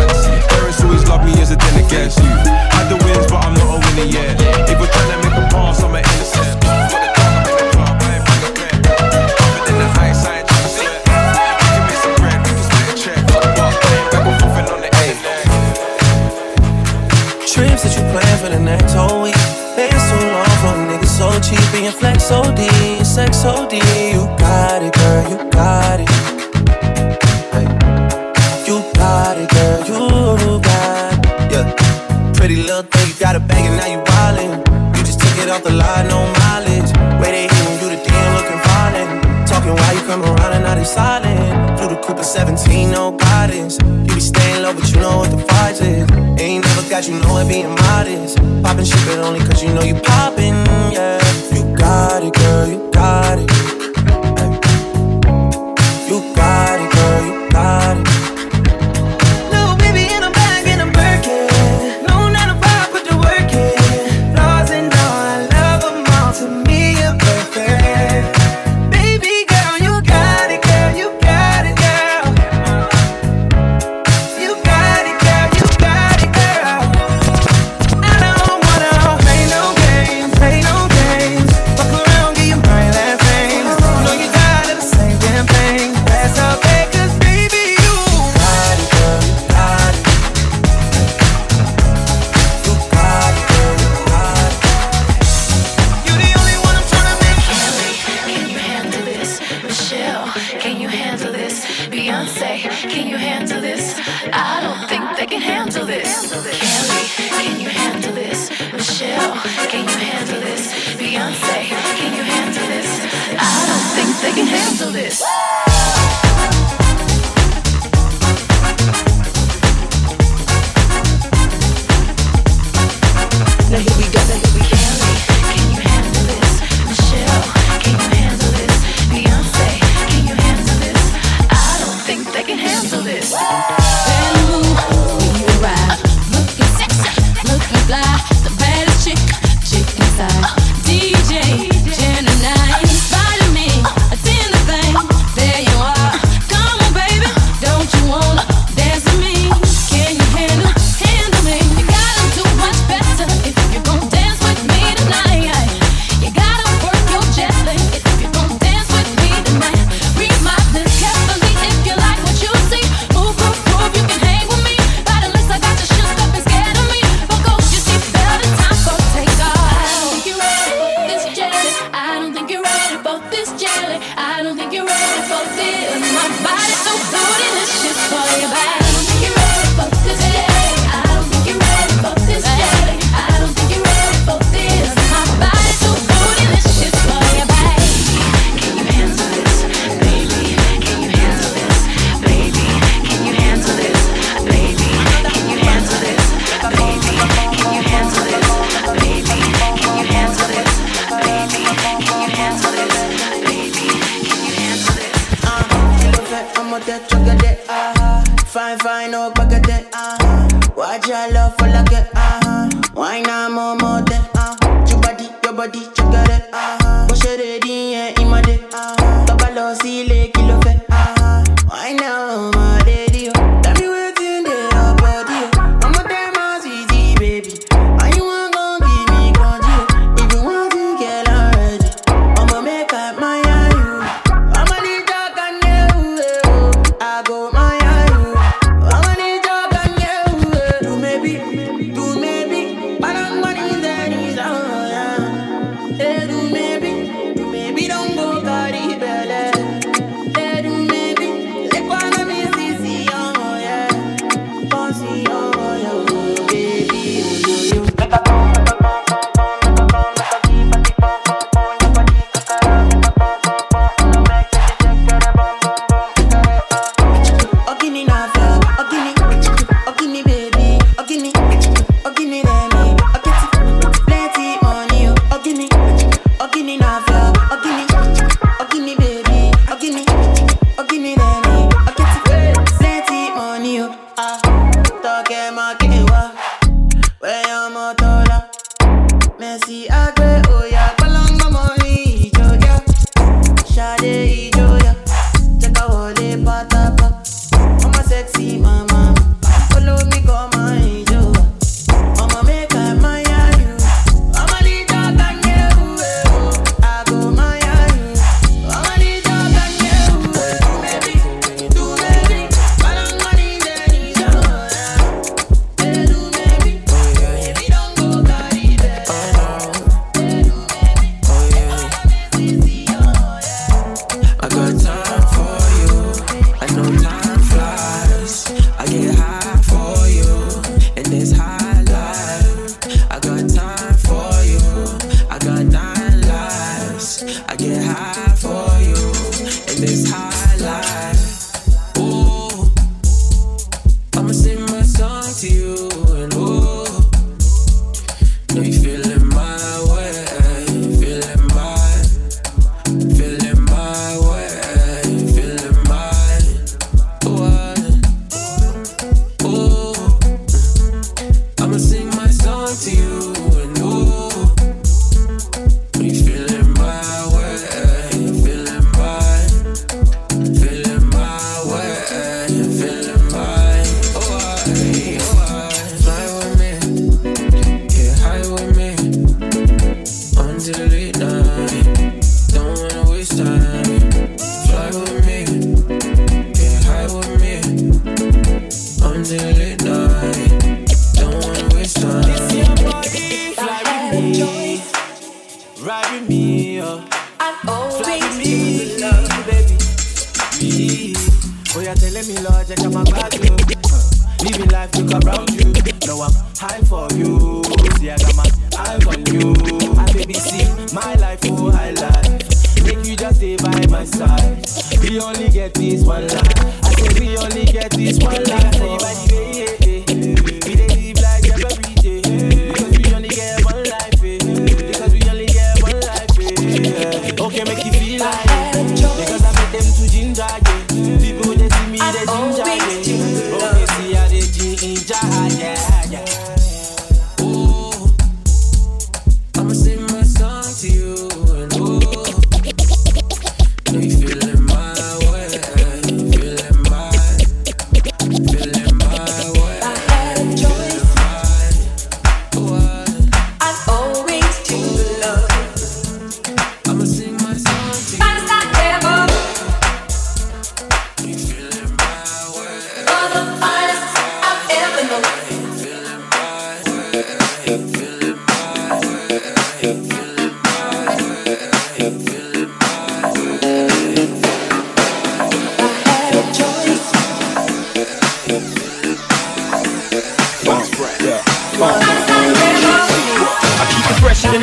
Parents 0.48 0.82
always 0.82 1.04
love 1.10 1.26
me 1.26 1.36
as 1.42 1.52
a 1.52 1.58
dinner 1.58 1.84
guest. 1.90 2.18
Had 2.20 2.88
the 2.88 2.96
wins, 3.04 3.28
but 3.28 3.44
I'm 3.44 3.54
not 3.60 3.76
a 3.76 3.80
winner 3.84 4.08
yet. 4.08 4.40
If 4.72 4.80
we're 4.80 4.88
trying 4.88 5.12
to 5.12 5.30
make 5.30 5.36
a 5.36 5.52
pass, 5.52 5.84
I'm 5.84 5.96
an 5.96 6.06
innocent. 6.08 6.83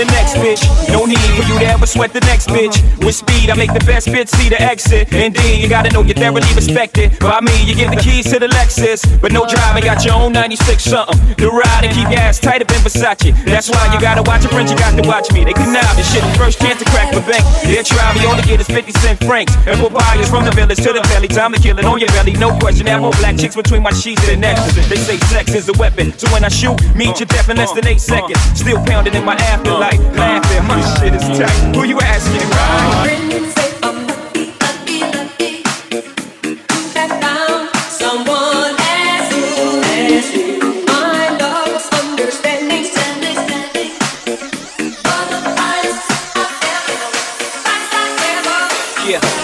The 0.01 0.07
next 0.16 0.34
bitch. 0.40 0.64
No 0.88 1.05
need 1.05 1.20
for 1.36 1.44
you 1.44 1.59
to 1.61 1.66
ever 1.66 1.84
sweat 1.84 2.12
the 2.12 2.20
next 2.20 2.48
bitch. 2.48 2.80
With 3.05 3.14
speed, 3.14 3.51
I 3.51 3.55
make 3.55 3.72
the 3.72 3.84
best 3.84 4.09
bitch 4.09 4.28
see 4.28 4.48
the 4.48 4.61
exit. 4.61 5.12
Indeed, 5.12 5.61
you 5.61 5.68
gotta 5.68 5.90
know 5.92 6.01
you're 6.01 6.16
thoroughly 6.16 6.48
respected. 6.57 7.18
By 7.20 7.40
me, 7.40 7.53
you 7.68 7.74
give 7.74 7.90
the 7.90 8.01
keys 8.01 8.24
to 8.32 8.38
the 8.38 8.48
Lexus, 8.48 9.05
but 9.20 9.32
no 9.32 9.44
driving. 9.46 9.84
Got 9.84 10.05
your 10.05 10.14
own 10.14 10.32
96 10.32 10.84
something. 10.84 11.18
The 11.36 11.48
ride 11.53 11.84
and 11.84 11.92
keep 11.92 12.09
your 12.09 12.20
ass 12.20 12.40
tight 12.40 12.62
up 12.62 12.70
in 12.72 12.80
Versace. 12.80 13.36
That's 13.44 13.68
why 13.68 13.92
you 13.92 14.01
gotta 14.01 14.22
watch 14.22 14.42
your 14.42 14.53
friends, 14.53 14.70
you 14.70 14.78
got 14.78 14.96
to 14.96 15.07
watch 15.07 15.32
me. 15.32 15.44
They 15.44 15.53
connive 15.53 15.96
and 15.96 16.07
shit. 16.07 16.24
First 16.36 16.61
chance 16.61 16.78
to 16.80 16.88
crack 16.88 17.12
the 17.12 17.20
bank. 17.20 17.44
They'll 17.64 17.84
try 17.84 18.14
me, 18.16 18.24
all 18.24 18.36
they 18.36 18.46
get 18.48 18.61
is 18.61 18.68
50 18.68 18.92
cent 18.92 19.18
francs. 19.24 19.53
And 19.66 19.76
for 19.80 19.90
buyers 19.90 20.30
from 20.30 20.44
the 20.44 20.53
village 20.53 20.78
to 20.78 20.92
the 20.92 21.03
belly, 21.12 21.28
time 21.28 21.53
to 21.53 21.61
kill 21.61 21.78
it 21.78 21.84
on 21.84 21.98
your 21.98 22.09
belly. 22.16 22.32
No 22.40 22.57
question, 22.59 22.86
have 22.86 23.03
more 23.03 23.12
black 23.20 23.36
chicks 23.36 23.57
between 23.57 23.82
my 23.82 23.92
sheets 23.92 24.26
and 24.28 24.40
necks. 24.40 24.64
They 24.88 24.96
say 24.96 25.18
sex 25.28 25.53
is 25.55 25.68
a 25.68 25.76
weapon, 25.76 26.16
so 26.16 26.30
when 26.32 26.44
I 26.44 26.48
shoot, 26.48 26.78
meet 26.96 27.20
your 27.20 27.28
death 27.28 27.48
in 27.51 27.57
less 27.57 27.72
than 27.72 27.86
eight 27.86 28.01
seconds. 28.01 28.40
Still 28.55 28.80
pounding 28.86 29.14
in 29.14 29.24
my 29.24 29.34
afterlife, 29.51 29.89
laughing. 29.99 30.66
My 30.66 30.80
shit 30.99 31.14
is 31.14 31.22
tight. 31.38 31.74
Who 31.74 31.84
you 31.84 31.99
asking, 32.01 32.49
right? 32.51 34.09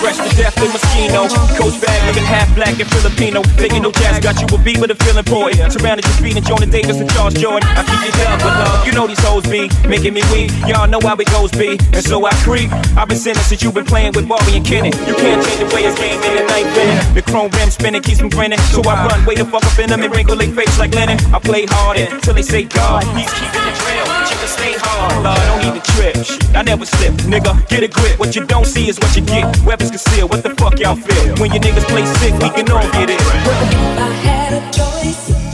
Fresh 0.07 0.23
to 0.23 0.37
death 0.39 0.63
in 0.63 0.71
Moschino. 0.71 1.27
Coach 1.59 1.83
bag 1.83 1.99
looking 2.07 2.23
half 2.23 2.47
black 2.55 2.79
and 2.79 2.87
Filipino. 2.95 3.43
Thinking 3.59 3.83
no 3.83 3.91
jazz 3.91 4.23
got 4.23 4.39
you 4.39 4.47
a 4.55 4.63
beat 4.63 4.79
with 4.79 4.93
a 4.93 4.95
feeling 4.95 5.19
important. 5.19 5.73
Surrounded 5.73 6.07
your 6.07 6.15
feet 6.23 6.37
and 6.37 6.47
Jonah 6.47 6.67
Davis 6.67 7.01
and 7.03 7.11
Charles 7.11 7.35
Jourdan. 7.35 7.67
I 7.75 7.83
keep 7.83 8.15
it 8.15 8.27
up 8.31 8.39
with 8.39 8.55
love. 8.55 8.87
You 8.87 8.93
know 8.93 9.09
these 9.09 9.19
hoes 9.19 9.43
be 9.51 9.67
making 9.89 10.15
me 10.15 10.23
weak. 10.31 10.55
Y'all 10.63 10.87
know 10.87 11.01
how 11.03 11.17
it 11.17 11.27
goes 11.35 11.51
be. 11.51 11.75
And 11.91 12.05
so 12.07 12.25
I 12.25 12.31
creep. 12.47 12.71
I've 12.95 13.09
been 13.09 13.19
sinning 13.19 13.43
since 13.43 13.65
you've 13.65 13.75
been 13.75 13.85
playing 13.85 14.13
with 14.15 14.29
Bobby 14.29 14.55
and 14.55 14.65
Kenny. 14.65 14.95
You 15.11 15.19
can't 15.19 15.43
change 15.43 15.59
the 15.59 15.75
way 15.75 15.83
his 15.83 15.99
game 15.99 16.23
in 16.23 16.33
the 16.39 16.45
night 16.55 16.71
been. 16.71 17.15
The 17.19 17.23
chrome 17.23 17.51
rim 17.59 17.71
spinning 17.71 18.03
keeps 18.03 18.23
me 18.23 18.29
grinning. 18.29 18.63
So 18.71 18.87
I 18.87 19.11
run 19.11 19.27
way 19.27 19.35
the 19.35 19.45
fuck 19.45 19.67
up 19.67 19.77
in 19.81 19.91
them 19.91 20.05
and 20.05 20.15
wrinkle 20.15 20.37
their 20.37 20.55
face 20.55 20.79
like 20.79 20.95
Lennon. 20.95 21.19
I 21.35 21.41
play 21.41 21.67
hard 21.67 21.99
until 21.99 22.35
they 22.35 22.47
say 22.47 22.63
God. 22.63 23.03
He's 23.19 23.33
keeping 23.35 23.65
the 23.67 23.75
trail. 23.75 24.26
Can 24.47 24.59
stay 24.59 24.75
hard. 24.79 25.25
Lord, 25.25 25.63
don't 25.65 25.75
the 25.75 25.83
trip. 25.83 26.55
I 26.55 26.63
never 26.63 26.87
slip. 26.87 27.15
Nigga, 27.27 27.69
get 27.69 27.83
a 27.83 27.89
grip. 27.89 28.17
What 28.19 28.37
you 28.37 28.47
don't 28.47 28.65
see 28.65 28.89
is 28.89 28.97
what 29.01 29.17
you 29.17 29.23
get. 29.23 29.45
Weapons 29.65 29.91
concealed. 29.91 30.31
What 30.31 30.45
the 30.45 30.51
fuck 30.51 30.79
y'all 30.79 30.95
feel? 30.95 31.35
When 31.39 31.51
your 31.51 31.61
niggas 31.61 31.87
play 31.89 32.05
sick, 32.21 32.33
we 32.35 32.51
can 32.51 32.71
all 32.71 32.89
get 32.93 33.11
it. 33.11 33.21
I 33.21 34.09
had 34.23 34.53
a 34.53 34.71
choice. 34.71 35.46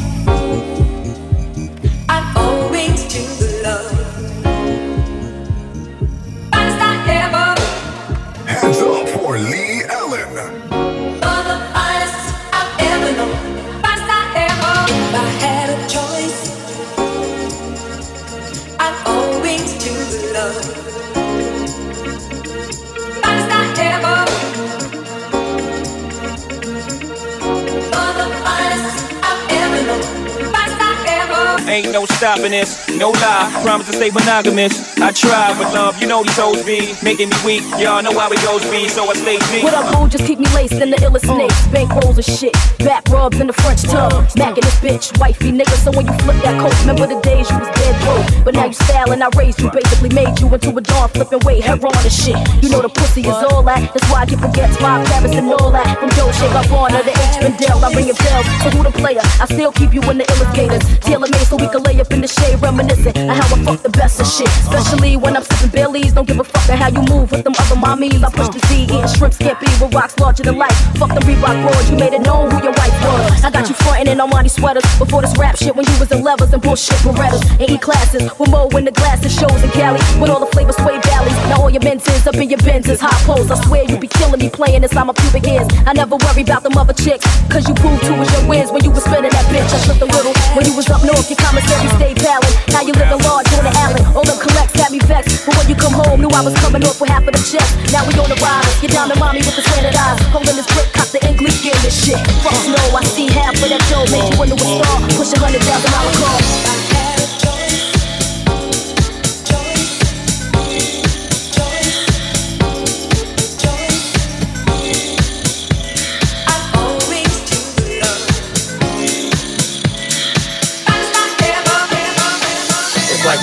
Ain't 31.69 31.93
no 31.93 32.05
stopping 32.07 32.51
this, 32.53 32.89
no 32.99 33.11
lie. 33.11 33.61
Promise 33.63 33.89
to 33.89 33.93
stay 33.93 34.11
monogamous. 34.11 34.92
I 35.03 35.11
try, 35.11 35.51
but 35.59 35.75
love, 35.75 36.01
you 36.01 36.07
know 36.07 36.23
these 36.23 36.39
hoes 36.39 36.63
be 36.63 36.95
making 37.03 37.29
me 37.29 37.37
weak. 37.45 37.63
Y'all 37.75 37.99
know 38.07 38.15
how 38.15 38.31
it 38.31 38.39
goes 38.47 38.63
be, 38.71 38.87
so 38.87 39.03
I 39.11 39.15
stay 39.19 39.35
deep. 39.51 39.65
What 39.67 39.75
up, 39.75 39.91
boo? 39.91 40.07
Just 40.07 40.25
keep 40.31 40.39
me 40.39 40.47
laced 40.55 40.79
in 40.79 40.91
the 40.91 40.97
illest 41.03 41.27
snakes. 41.27 41.67
Bank 41.75 41.91
rolls 41.91 42.19
of 42.19 42.25
shit. 42.25 42.55
Back 42.79 43.03
rubs 43.11 43.41
in 43.41 43.49
the 43.49 43.53
French 43.53 43.83
tub. 43.83 44.31
Smacking 44.31 44.63
this 44.63 44.79
bitch. 44.79 45.11
Wifey 45.19 45.51
nigga, 45.51 45.75
so 45.83 45.91
when 45.91 46.07
you 46.07 46.15
flip 46.23 46.39
that 46.47 46.55
coat, 46.63 46.71
remember 46.87 47.11
the 47.11 47.21
days 47.27 47.51
you 47.51 47.59
was 47.59 47.67
dead 47.75 47.99
broke. 48.07 48.45
But 48.45 48.55
now 48.55 48.67
you 48.67 48.79
styling, 48.79 49.23
I 49.23 49.29
raised 49.35 49.61
you. 49.61 49.73
Basically 49.75 50.15
made 50.15 50.39
you 50.39 50.47
into 50.55 50.71
a 50.71 50.81
dawn 50.81 51.09
flipping 51.11 51.43
weight. 51.43 51.65
Head 51.65 51.83
on 51.83 51.91
and 51.99 52.13
shit. 52.13 52.39
You 52.63 52.71
know 52.71 52.81
the 52.81 52.89
pussy 52.89 53.27
is 53.27 53.43
all 53.51 53.63
that. 53.67 53.83
That's 53.91 54.07
why 54.07 54.23
I 54.23 54.27
get 54.27 54.39
forgets 54.39 54.77
five 54.79 55.03
carats 55.11 55.35
and 55.35 55.51
all 55.51 55.73
that. 55.73 55.99
From 55.99 56.11
Joe 56.15 56.31
Shake 56.31 56.55
up 56.55 56.71
on 56.71 56.95
her, 56.95 57.03
the 57.03 57.11
H 57.11 57.43
Bendel. 57.43 57.83
I 57.83 57.91
ring 57.91 58.07
a 58.07 58.15
bell. 58.15 58.43
So 58.63 58.71
who 58.71 58.87
the 58.87 58.95
player? 58.95 59.27
I 59.43 59.51
still 59.51 59.73
keep 59.73 59.93
you 59.93 60.03
in 60.07 60.23
the 60.23 60.27
illugators. 60.31 60.87
Tailor 61.03 61.27
made 61.27 61.47
so 61.51 61.57
we 61.59 61.67
can 61.67 61.83
lay 61.83 61.99
up 61.99 62.11
in 62.15 62.21
the 62.23 62.31
shade, 62.31 62.63
reminiscing 62.63 63.19
of 63.19 63.35
how 63.35 63.51
I 63.51 63.59
fuck 63.67 63.83
the 63.83 63.91
best 63.91 64.23
of 64.23 64.31
shit. 64.31 64.47
Especially 64.93 65.17
when 65.17 65.35
I'm 65.37 65.43
sipping 65.43 65.71
Baileys. 65.71 66.13
Don't 66.13 66.29
give 66.29 66.39
a 66.39 66.45
fuck 66.45 66.69
at 66.69 66.77
how 66.77 66.93
you 66.93 67.01
move 67.09 67.33
with 67.33 67.45
them 67.45 67.55
other 67.57 67.81
mommies. 67.81 68.23
I 68.23 68.29
push 68.29 68.53
the 68.53 68.61
Z, 68.69 68.85
eating 68.85 69.09
shrimp 69.17 69.33
scampi 69.33 69.65
with 69.81 69.95
rocks 69.95 70.19
larger 70.19 70.43
than 70.43 70.59
life. 70.59 70.77
Fuck 71.01 71.17
the 71.17 71.25
Reebok 71.25 71.57
broad, 71.65 71.89
you 71.89 71.97
made 71.97 72.13
it 72.13 72.21
known 72.21 72.51
who 72.51 72.61
your 72.61 72.77
wife 72.77 72.93
was. 73.01 73.43
I 73.43 73.51
got 73.51 73.69
you 73.71 73.75
frontin' 73.81 74.09
in 74.09 74.19
Armani 74.19 74.51
sweaters 74.51 74.85
before 74.99 75.23
this 75.23 75.33
rap 75.39 75.57
shit 75.57 75.75
when 75.75 75.87
you 75.89 75.97
was 75.99 76.13
in 76.13 76.23
levers 76.23 76.53
and 76.53 76.61
bullshit 76.61 77.01
Berettas 77.01 77.41
and 77.57 77.71
E 77.71 77.79
classes. 77.79 78.29
With 78.39 78.51
Mo 78.51 78.69
in 78.77 78.85
the 78.85 78.93
glasses, 78.93 79.33
shows 79.33 79.63
in 79.65 79.71
Cali 79.71 79.97
with 80.21 80.29
all 80.29 80.41
the 80.45 80.51
flavors 80.53 80.77
sway 80.77 81.01
valleys. 81.09 81.37
Now 81.49 81.63
all 81.63 81.71
your 81.71 81.83
mentions 81.83 82.27
up 82.27 82.37
in 82.37 82.51
your 82.51 82.61
Benzes, 82.61 83.01
hot 83.01 83.17
poles. 83.25 83.51
I 83.51 83.57
swear 83.65 83.85
you 83.89 83.97
be 83.97 84.09
killing 84.09 84.41
me 84.41 84.51
playing 84.51 84.85
inside 84.85 85.05
my 85.05 85.15
pubic 85.15 85.47
hairs. 85.47 85.69
I 85.89 85.95
never 85.95 86.17
worry 86.17 86.43
about 86.43 86.65
them 86.65 86.77
other 86.77 86.93
chicks, 86.93 87.25
cause 87.49 87.67
you 87.67 87.73
proved 87.73 88.05
two 88.05 88.13
was 88.21 88.29
your 88.37 88.45
wins 88.47 88.71
when 88.71 88.85
you 88.85 88.91
was 88.91 89.05
spinning 89.05 89.33
that 89.33 89.47
bitch. 89.49 89.73
I 89.73 89.79
slipped 89.89 90.03
a 90.03 90.11
little 90.13 90.37
when 90.53 90.69
you 90.69 90.77
was 90.77 90.85
up 90.93 91.01
north, 91.01 91.33
your 91.33 91.41
commissary 91.41 91.89
stayed 91.97 92.21
pallid. 92.21 92.53
Now 92.69 92.85
you 92.85 92.93
living 92.93 93.25
large 93.25 93.49
on 93.57 93.65
the 93.65 93.73
island. 93.81 94.05
All 94.13 94.25
them 94.29 94.37
collects 94.37 94.82
had 94.83 94.91
me 94.91 94.99
vexed. 95.07 95.47
But 95.47 95.55
when 95.57 95.69
you 95.71 95.77
come 95.79 95.95
home, 95.95 96.19
knew 96.21 96.33
I 96.35 96.43
was 96.43 96.55
coming 96.59 96.83
off 96.83 96.99
with 97.01 97.11
half 97.11 97.23
of 97.23 97.33
the 97.33 97.45
check. 97.47 97.67
Now 97.95 98.03
we 98.03 98.19
on 98.19 98.27
the 98.27 98.39
ride. 98.43 98.67
Get 98.83 98.91
down 98.91 99.09
to 99.15 99.17
mommy 99.19 99.39
with 99.47 99.55
the 99.55 99.63
slanted 99.63 99.95
eyes. 99.95 100.19
Holding 100.35 100.59
this 100.59 100.67
brick, 100.75 100.91
cop 100.93 101.07
the 101.15 101.23
English 101.23 101.63
gear 101.63 101.79
this 101.87 101.95
shit. 101.95 102.19
Fuck 102.43 102.59
no, 102.67 102.83
I 102.99 103.05
see 103.07 103.31
half 103.31 103.55
of 103.55 103.69
that 103.71 103.83
dough. 103.87 104.11
Made 104.11 104.27
you 104.35 104.43
into 104.43 104.59
a 104.59 104.67
star. 104.67 104.99
Push 105.15 105.33
a 105.33 105.39
hundred 105.39 105.63
thousand 105.63 105.91
dollar 105.95 106.15
car. 106.19 106.72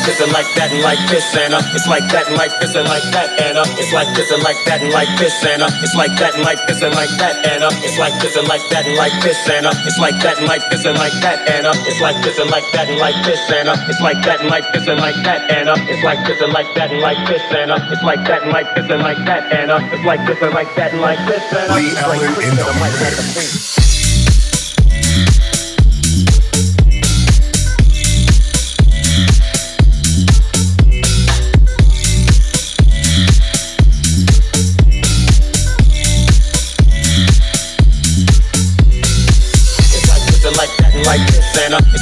This 0.10 0.22
and 0.26 0.34
like 0.34 0.50
that 0.58 0.74
and 0.74 0.82
like 0.82 0.98
this 1.06 1.38
and 1.38 1.54
uh, 1.54 1.62
it's 1.78 1.86
like 1.86 2.02
that 2.10 2.26
and 2.26 2.34
like 2.36 2.50
this 2.58 2.74
and 2.74 2.90
like 2.90 3.06
that 3.14 3.30
and 3.46 3.62
uh, 3.62 3.78
it's 3.78 3.94
like 3.94 4.10
this 4.18 4.32
and 4.34 4.42
like 4.42 4.58
that 4.66 4.82
and 4.82 4.90
like 4.90 5.12
this 5.22 5.38
and 5.46 5.62
uh, 5.62 5.70
it's 5.86 5.94
like 5.94 6.10
that 6.18 6.34
and 6.34 6.42
like 6.42 6.58
this 6.66 6.82
and 6.82 6.96
like 6.98 7.14
that 7.22 7.38
and 7.46 7.62
uh, 7.62 7.70
it's 7.86 7.98
like 8.02 8.18
this 8.18 8.34
and 8.34 8.48
like 8.50 8.66
that 8.74 8.90
and 8.90 8.98
like 8.98 9.14
this 9.22 9.38
and 9.46 9.70
uh, 9.70 9.86
it's 9.86 10.02
like 10.02 10.18
that 10.26 10.42
and 10.42 10.50
like 10.50 10.66
this 10.74 10.86
and 10.90 10.98
like 10.98 11.14
that 11.22 11.38
and 11.46 11.68
uh, 11.70 11.86
it's 11.86 12.02
like 12.02 12.18
this 12.26 12.40
and 12.42 12.50
like 12.50 12.66
that 12.74 12.90
and 12.90 12.98
like 12.98 13.22
this 13.22 13.38
and 13.54 13.70
uh, 13.70 13.78
it's 13.86 14.02
like 14.02 14.18
that 14.26 14.42
and 14.42 14.50
like 14.50 14.66
this 14.74 14.88
and 14.90 14.98
like 14.98 15.20
that 15.22 15.42
and 15.54 15.70
uh, 15.70 15.78
it's 15.78 16.02
like 16.02 16.22
this 16.26 16.42
and 16.42 16.54
like 16.58 16.74
that 16.74 16.90
and 16.90 17.02
like 17.06 17.22
this 17.30 17.46
and 17.54 17.70
uh, 17.70 17.94
it's 17.94 18.02
like 18.02 18.24
that 18.26 18.42
and 18.42 18.52
like 18.52 18.70
this 18.74 18.90
and 18.90 19.02
like 19.06 19.22
that 19.30 19.44
and 19.54 19.70
uh, 19.70 19.94
it's 19.94 20.06
like 20.10 20.26
this 20.26 20.42
and 20.42 20.54
like 20.58 20.74
that 20.74 20.90
and 20.90 21.02
like 21.06 21.22
this 21.30 21.46
and 21.54 21.70
uh, 21.70 21.78
it's 21.78 22.02
like 22.02 22.22
this 22.34 22.58
and 22.58 22.82
like 22.82 22.98
that 22.98 23.14
and 23.14 23.30
mix. 23.38 23.78
It's 23.78 23.99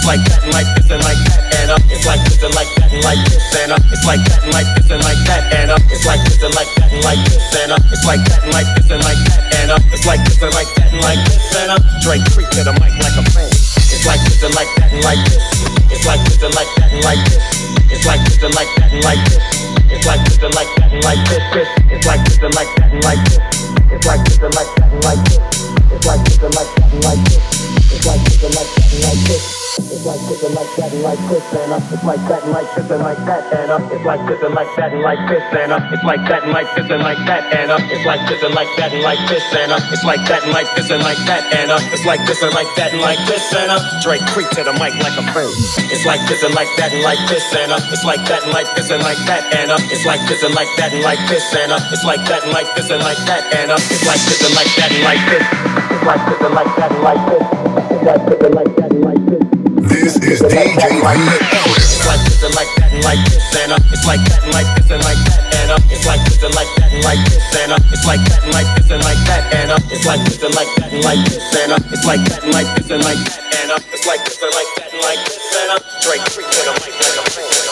like 0.07 0.23
that 0.23 0.39
and 0.39 0.53
like 0.55 0.71
this 0.79 0.87
and 0.87 1.03
like 1.03 1.19
that 1.27 1.43
and 1.59 1.67
uh, 1.67 1.91
it's 1.91 2.07
like 2.07 2.23
this 2.23 2.39
and 2.39 2.55
like 2.55 2.71
that 2.79 2.87
and 2.95 3.03
like 3.03 3.19
this 3.27 3.43
and 3.59 3.71
uh, 3.75 3.91
it's 3.91 4.05
like 4.07 4.23
that 4.23 4.39
and 4.39 4.53
like 4.55 4.69
this 4.79 4.87
and 4.87 5.03
like 5.03 5.19
that 5.27 5.41
and 5.51 5.67
uh, 5.67 5.91
it's 5.91 6.05
like 6.07 6.23
this 6.23 6.39
and 6.39 6.55
like 6.55 6.71
that 6.79 6.87
and 6.95 7.03
like 7.03 7.19
this 7.27 7.51
and 7.59 7.71
uh, 7.75 7.91
it's 7.91 8.05
like 8.07 8.23
that 8.23 8.39
and 8.47 8.53
like 8.55 8.69
this 8.71 8.87
and 8.87 9.03
like 9.03 9.19
that 9.27 9.43
and 9.51 9.67
uh, 9.67 9.91
it's 9.91 10.05
like 10.07 10.23
this 10.23 10.39
and 10.39 10.53
like 10.55 10.71
that 10.79 10.87
and 10.95 11.03
like 11.03 11.19
this 11.27 11.55
and 11.59 11.71
uh, 11.75 11.99
Dre 11.99 12.23
creep 12.31 12.47
to 12.55 12.63
the 12.63 12.71
mic 12.79 12.95
like 13.03 13.19
a 13.19 13.23
fan. 13.35 13.51
It's 13.51 14.07
like 14.07 14.23
this 14.23 14.39
and 14.47 14.55
like 14.55 14.71
that 14.79 14.95
and 14.95 15.03
like 15.03 15.19
this. 15.27 15.43
It's 15.91 16.05
like 16.07 16.23
this 16.23 16.39
and 16.39 16.55
like 16.55 16.71
that 16.79 16.87
and 16.87 17.03
like 17.03 17.21
this. 17.27 17.35
It's 17.91 18.05
like 18.07 18.23
this 18.23 18.39
and 18.39 18.55
like 18.55 18.71
that 18.79 18.87
and 18.87 19.03
like 19.03 19.19
this. 19.27 19.35
It's 19.91 20.07
like 20.07 20.23
this 20.23 20.39
and 20.39 20.55
like 20.55 20.71
that 20.79 20.87
and 20.87 21.03
like 21.03 21.19
this. 21.27 21.75
It's 21.91 22.07
like 22.07 22.23
this 22.23 22.39
and 22.39 22.55
like 22.55 22.71
that 22.79 22.95
and 22.95 23.03
like 23.03 23.23
this. 23.27 23.43
It's 23.91 24.07
like 24.07 24.23
this 24.23 24.39
and 24.39 24.55
like 24.55 24.71
that 24.71 24.87
and 24.87 25.03
like 25.03 25.19
this. 25.27 25.43
It's 25.91 26.05
like 26.07 26.23
this 26.23 26.39
and 26.39 26.55
like 26.55 26.71
that 26.79 26.87
and 26.95 27.03
like 27.03 27.23
this. 27.27 27.43
It's 27.91 28.05
like 28.07 28.23
this 28.23 28.39
and 28.39 28.55
like 28.55 28.71
that 28.71 28.87
and 28.87 29.03
like 29.03 29.23
this. 29.27 29.56
Like 30.07 30.23
this 30.31 30.39
and 30.39 30.55
like 30.55 30.71
that 30.79 30.93
and 30.95 31.03
like 31.03 31.19
this 31.27 31.43
and 31.51 31.67
uh, 31.67 31.91
it's 31.91 32.03
like 32.07 32.23
that 32.31 32.39
and 32.47 32.55
like 32.55 32.71
this 32.79 32.87
and 32.87 33.03
like 33.03 33.19
that 33.27 33.43
and 33.51 33.67
uh, 33.67 33.91
it's 33.91 34.05
like 34.07 34.23
this 34.23 34.39
and 34.39 34.55
like 34.55 34.71
that 34.79 34.95
and 34.95 35.03
like 35.03 35.19
this 35.27 35.43
and 35.51 35.71
uh, 35.75 35.91
it's 35.91 36.03
like 36.07 36.23
that 36.31 36.43
and 36.47 36.53
like 36.55 36.69
this 36.79 36.87
and 36.87 37.03
like 37.03 37.19
that 37.27 37.43
and 37.51 37.67
uh, 37.75 37.91
it's 37.91 38.07
like 38.07 38.23
this 38.23 38.39
and 38.39 38.55
like 38.55 38.71
that 38.79 38.95
and 38.95 39.03
like 39.03 39.19
this 39.27 39.43
and 39.51 39.67
uh, 39.75 39.91
it's 39.91 40.07
like 40.07 40.23
that 40.23 40.47
and 40.47 40.53
like 40.55 40.69
this 40.79 40.87
and 40.95 41.03
like 41.03 41.19
that 41.27 41.43
and 41.51 41.71
uh, 41.75 41.91
it's 41.91 42.05
like 42.07 42.23
this 42.23 42.39
and 42.39 42.55
like 42.55 42.71
that 42.79 42.95
and 42.95 43.03
like 43.03 43.19
this 43.27 43.51
and 43.51 43.67
uh, 43.67 43.83
Dre 43.99 44.15
creep 44.31 44.47
to 44.55 44.63
the 44.63 44.71
mic 44.79 44.95
like 45.03 45.19
a 45.19 45.27
friend. 45.35 45.51
It's 45.91 46.07
like 46.07 46.23
this 46.31 46.39
and 46.39 46.55
like 46.55 46.71
that 46.79 46.95
and 46.95 47.03
like 47.03 47.19
this 47.27 47.43
and 47.51 47.75
uh, 47.75 47.91
it's 47.91 48.07
like 48.07 48.23
that 48.31 48.47
and 48.47 48.55
like 48.55 48.71
this 48.79 48.87
and 48.87 49.03
like 49.03 49.19
that 49.27 49.43
and 49.59 49.75
uh, 49.75 49.91
it's 49.91 50.07
like 50.07 50.23
this 50.31 50.39
and 50.39 50.55
like 50.55 50.71
that 50.79 50.95
and 50.95 51.03
like 51.03 51.19
this 51.27 51.43
and 51.51 51.75
uh, 51.75 51.83
it's 51.91 52.07
like 52.07 52.23
that 52.31 52.47
and 52.47 52.55
like 52.55 52.71
this 52.79 52.87
and 52.95 53.03
like 53.03 53.19
that 53.27 53.43
and 53.51 53.75
uh, 53.75 53.91
it's 53.91 54.07
like 54.07 54.23
this 54.23 54.39
and 54.39 54.55
like 54.55 54.71
that 54.79 54.87
and 54.87 55.03
like 55.03 55.23
this. 55.27 55.43
It's 55.91 56.05
like 56.07 56.23
this 56.31 56.39
and 56.47 56.55
like 56.55 56.71
that 56.79 56.91
and 56.95 57.03
like 57.03 57.23
this. 57.27 57.43
It's 57.91 58.03
like 58.07 58.23
this 58.23 58.39
and 58.39 58.55
like 58.55 58.71
that 58.79 58.91
and 58.95 59.03
like 59.03 59.19
this. 59.19 59.26
Is 60.37 60.43
DJ 60.53 61.01
V. 61.01 61.07
It's 61.73 62.05
like 62.05 62.21
this 62.21 62.43
and 62.45 62.53
like 62.53 62.69
that 62.77 62.93
and 62.93 63.01
like 63.01 63.25
this 63.25 63.57
and 63.57 63.73
uh, 63.73 63.79
it's 63.89 64.05
like 64.05 64.21
that 64.21 64.45
and 64.45 64.53
like 64.53 64.69
this 64.77 64.91
and 64.93 65.01
like 65.01 65.17
that 65.25 65.41
and 65.57 65.71
uh, 65.73 65.79
it's 65.89 66.05
like 66.05 66.21
this 66.29 66.43
and 66.45 66.53
like 66.53 66.69
that 66.77 66.93
and 66.93 67.01
like 67.01 67.25
this 67.25 67.57
and 67.57 67.71
uh, 67.73 67.79
it's 67.89 68.05
like 68.05 68.21
that 68.21 68.43
and 68.45 68.53
like 68.53 68.69
this 68.77 68.91
and 68.93 69.01
like 69.01 69.21
that 69.25 69.41
and 69.49 69.71
uh, 69.73 69.79
it's 69.89 70.05
like 70.05 70.21
this 70.21 70.37
and 70.37 70.53
like 70.53 70.69
that 70.77 70.93
and 70.93 71.01
like 71.01 71.25
this 71.25 71.41
and 71.57 71.71
uh, 71.73 71.79
it's 71.89 72.05
like 72.05 72.21
that 72.21 72.43
and 72.43 72.53
like 72.53 72.69
this 72.77 72.89
and 72.93 73.01
like 73.01 73.17
that 73.17 73.41
and 73.49 73.71
uh, 73.71 73.79
it's 73.89 74.05
like 74.05 74.21
this 74.29 74.37
and 74.37 74.53
like 74.53 74.69
that 74.77 74.93
and 74.93 75.01
like 75.01 75.21
this 75.25 75.41
and 75.57 75.69
uh, 75.73 75.81
Dre 76.05 76.21
freak 76.29 76.49
to 76.53 76.61
the 76.69 76.73
mic 76.85 76.93
like 76.93 77.66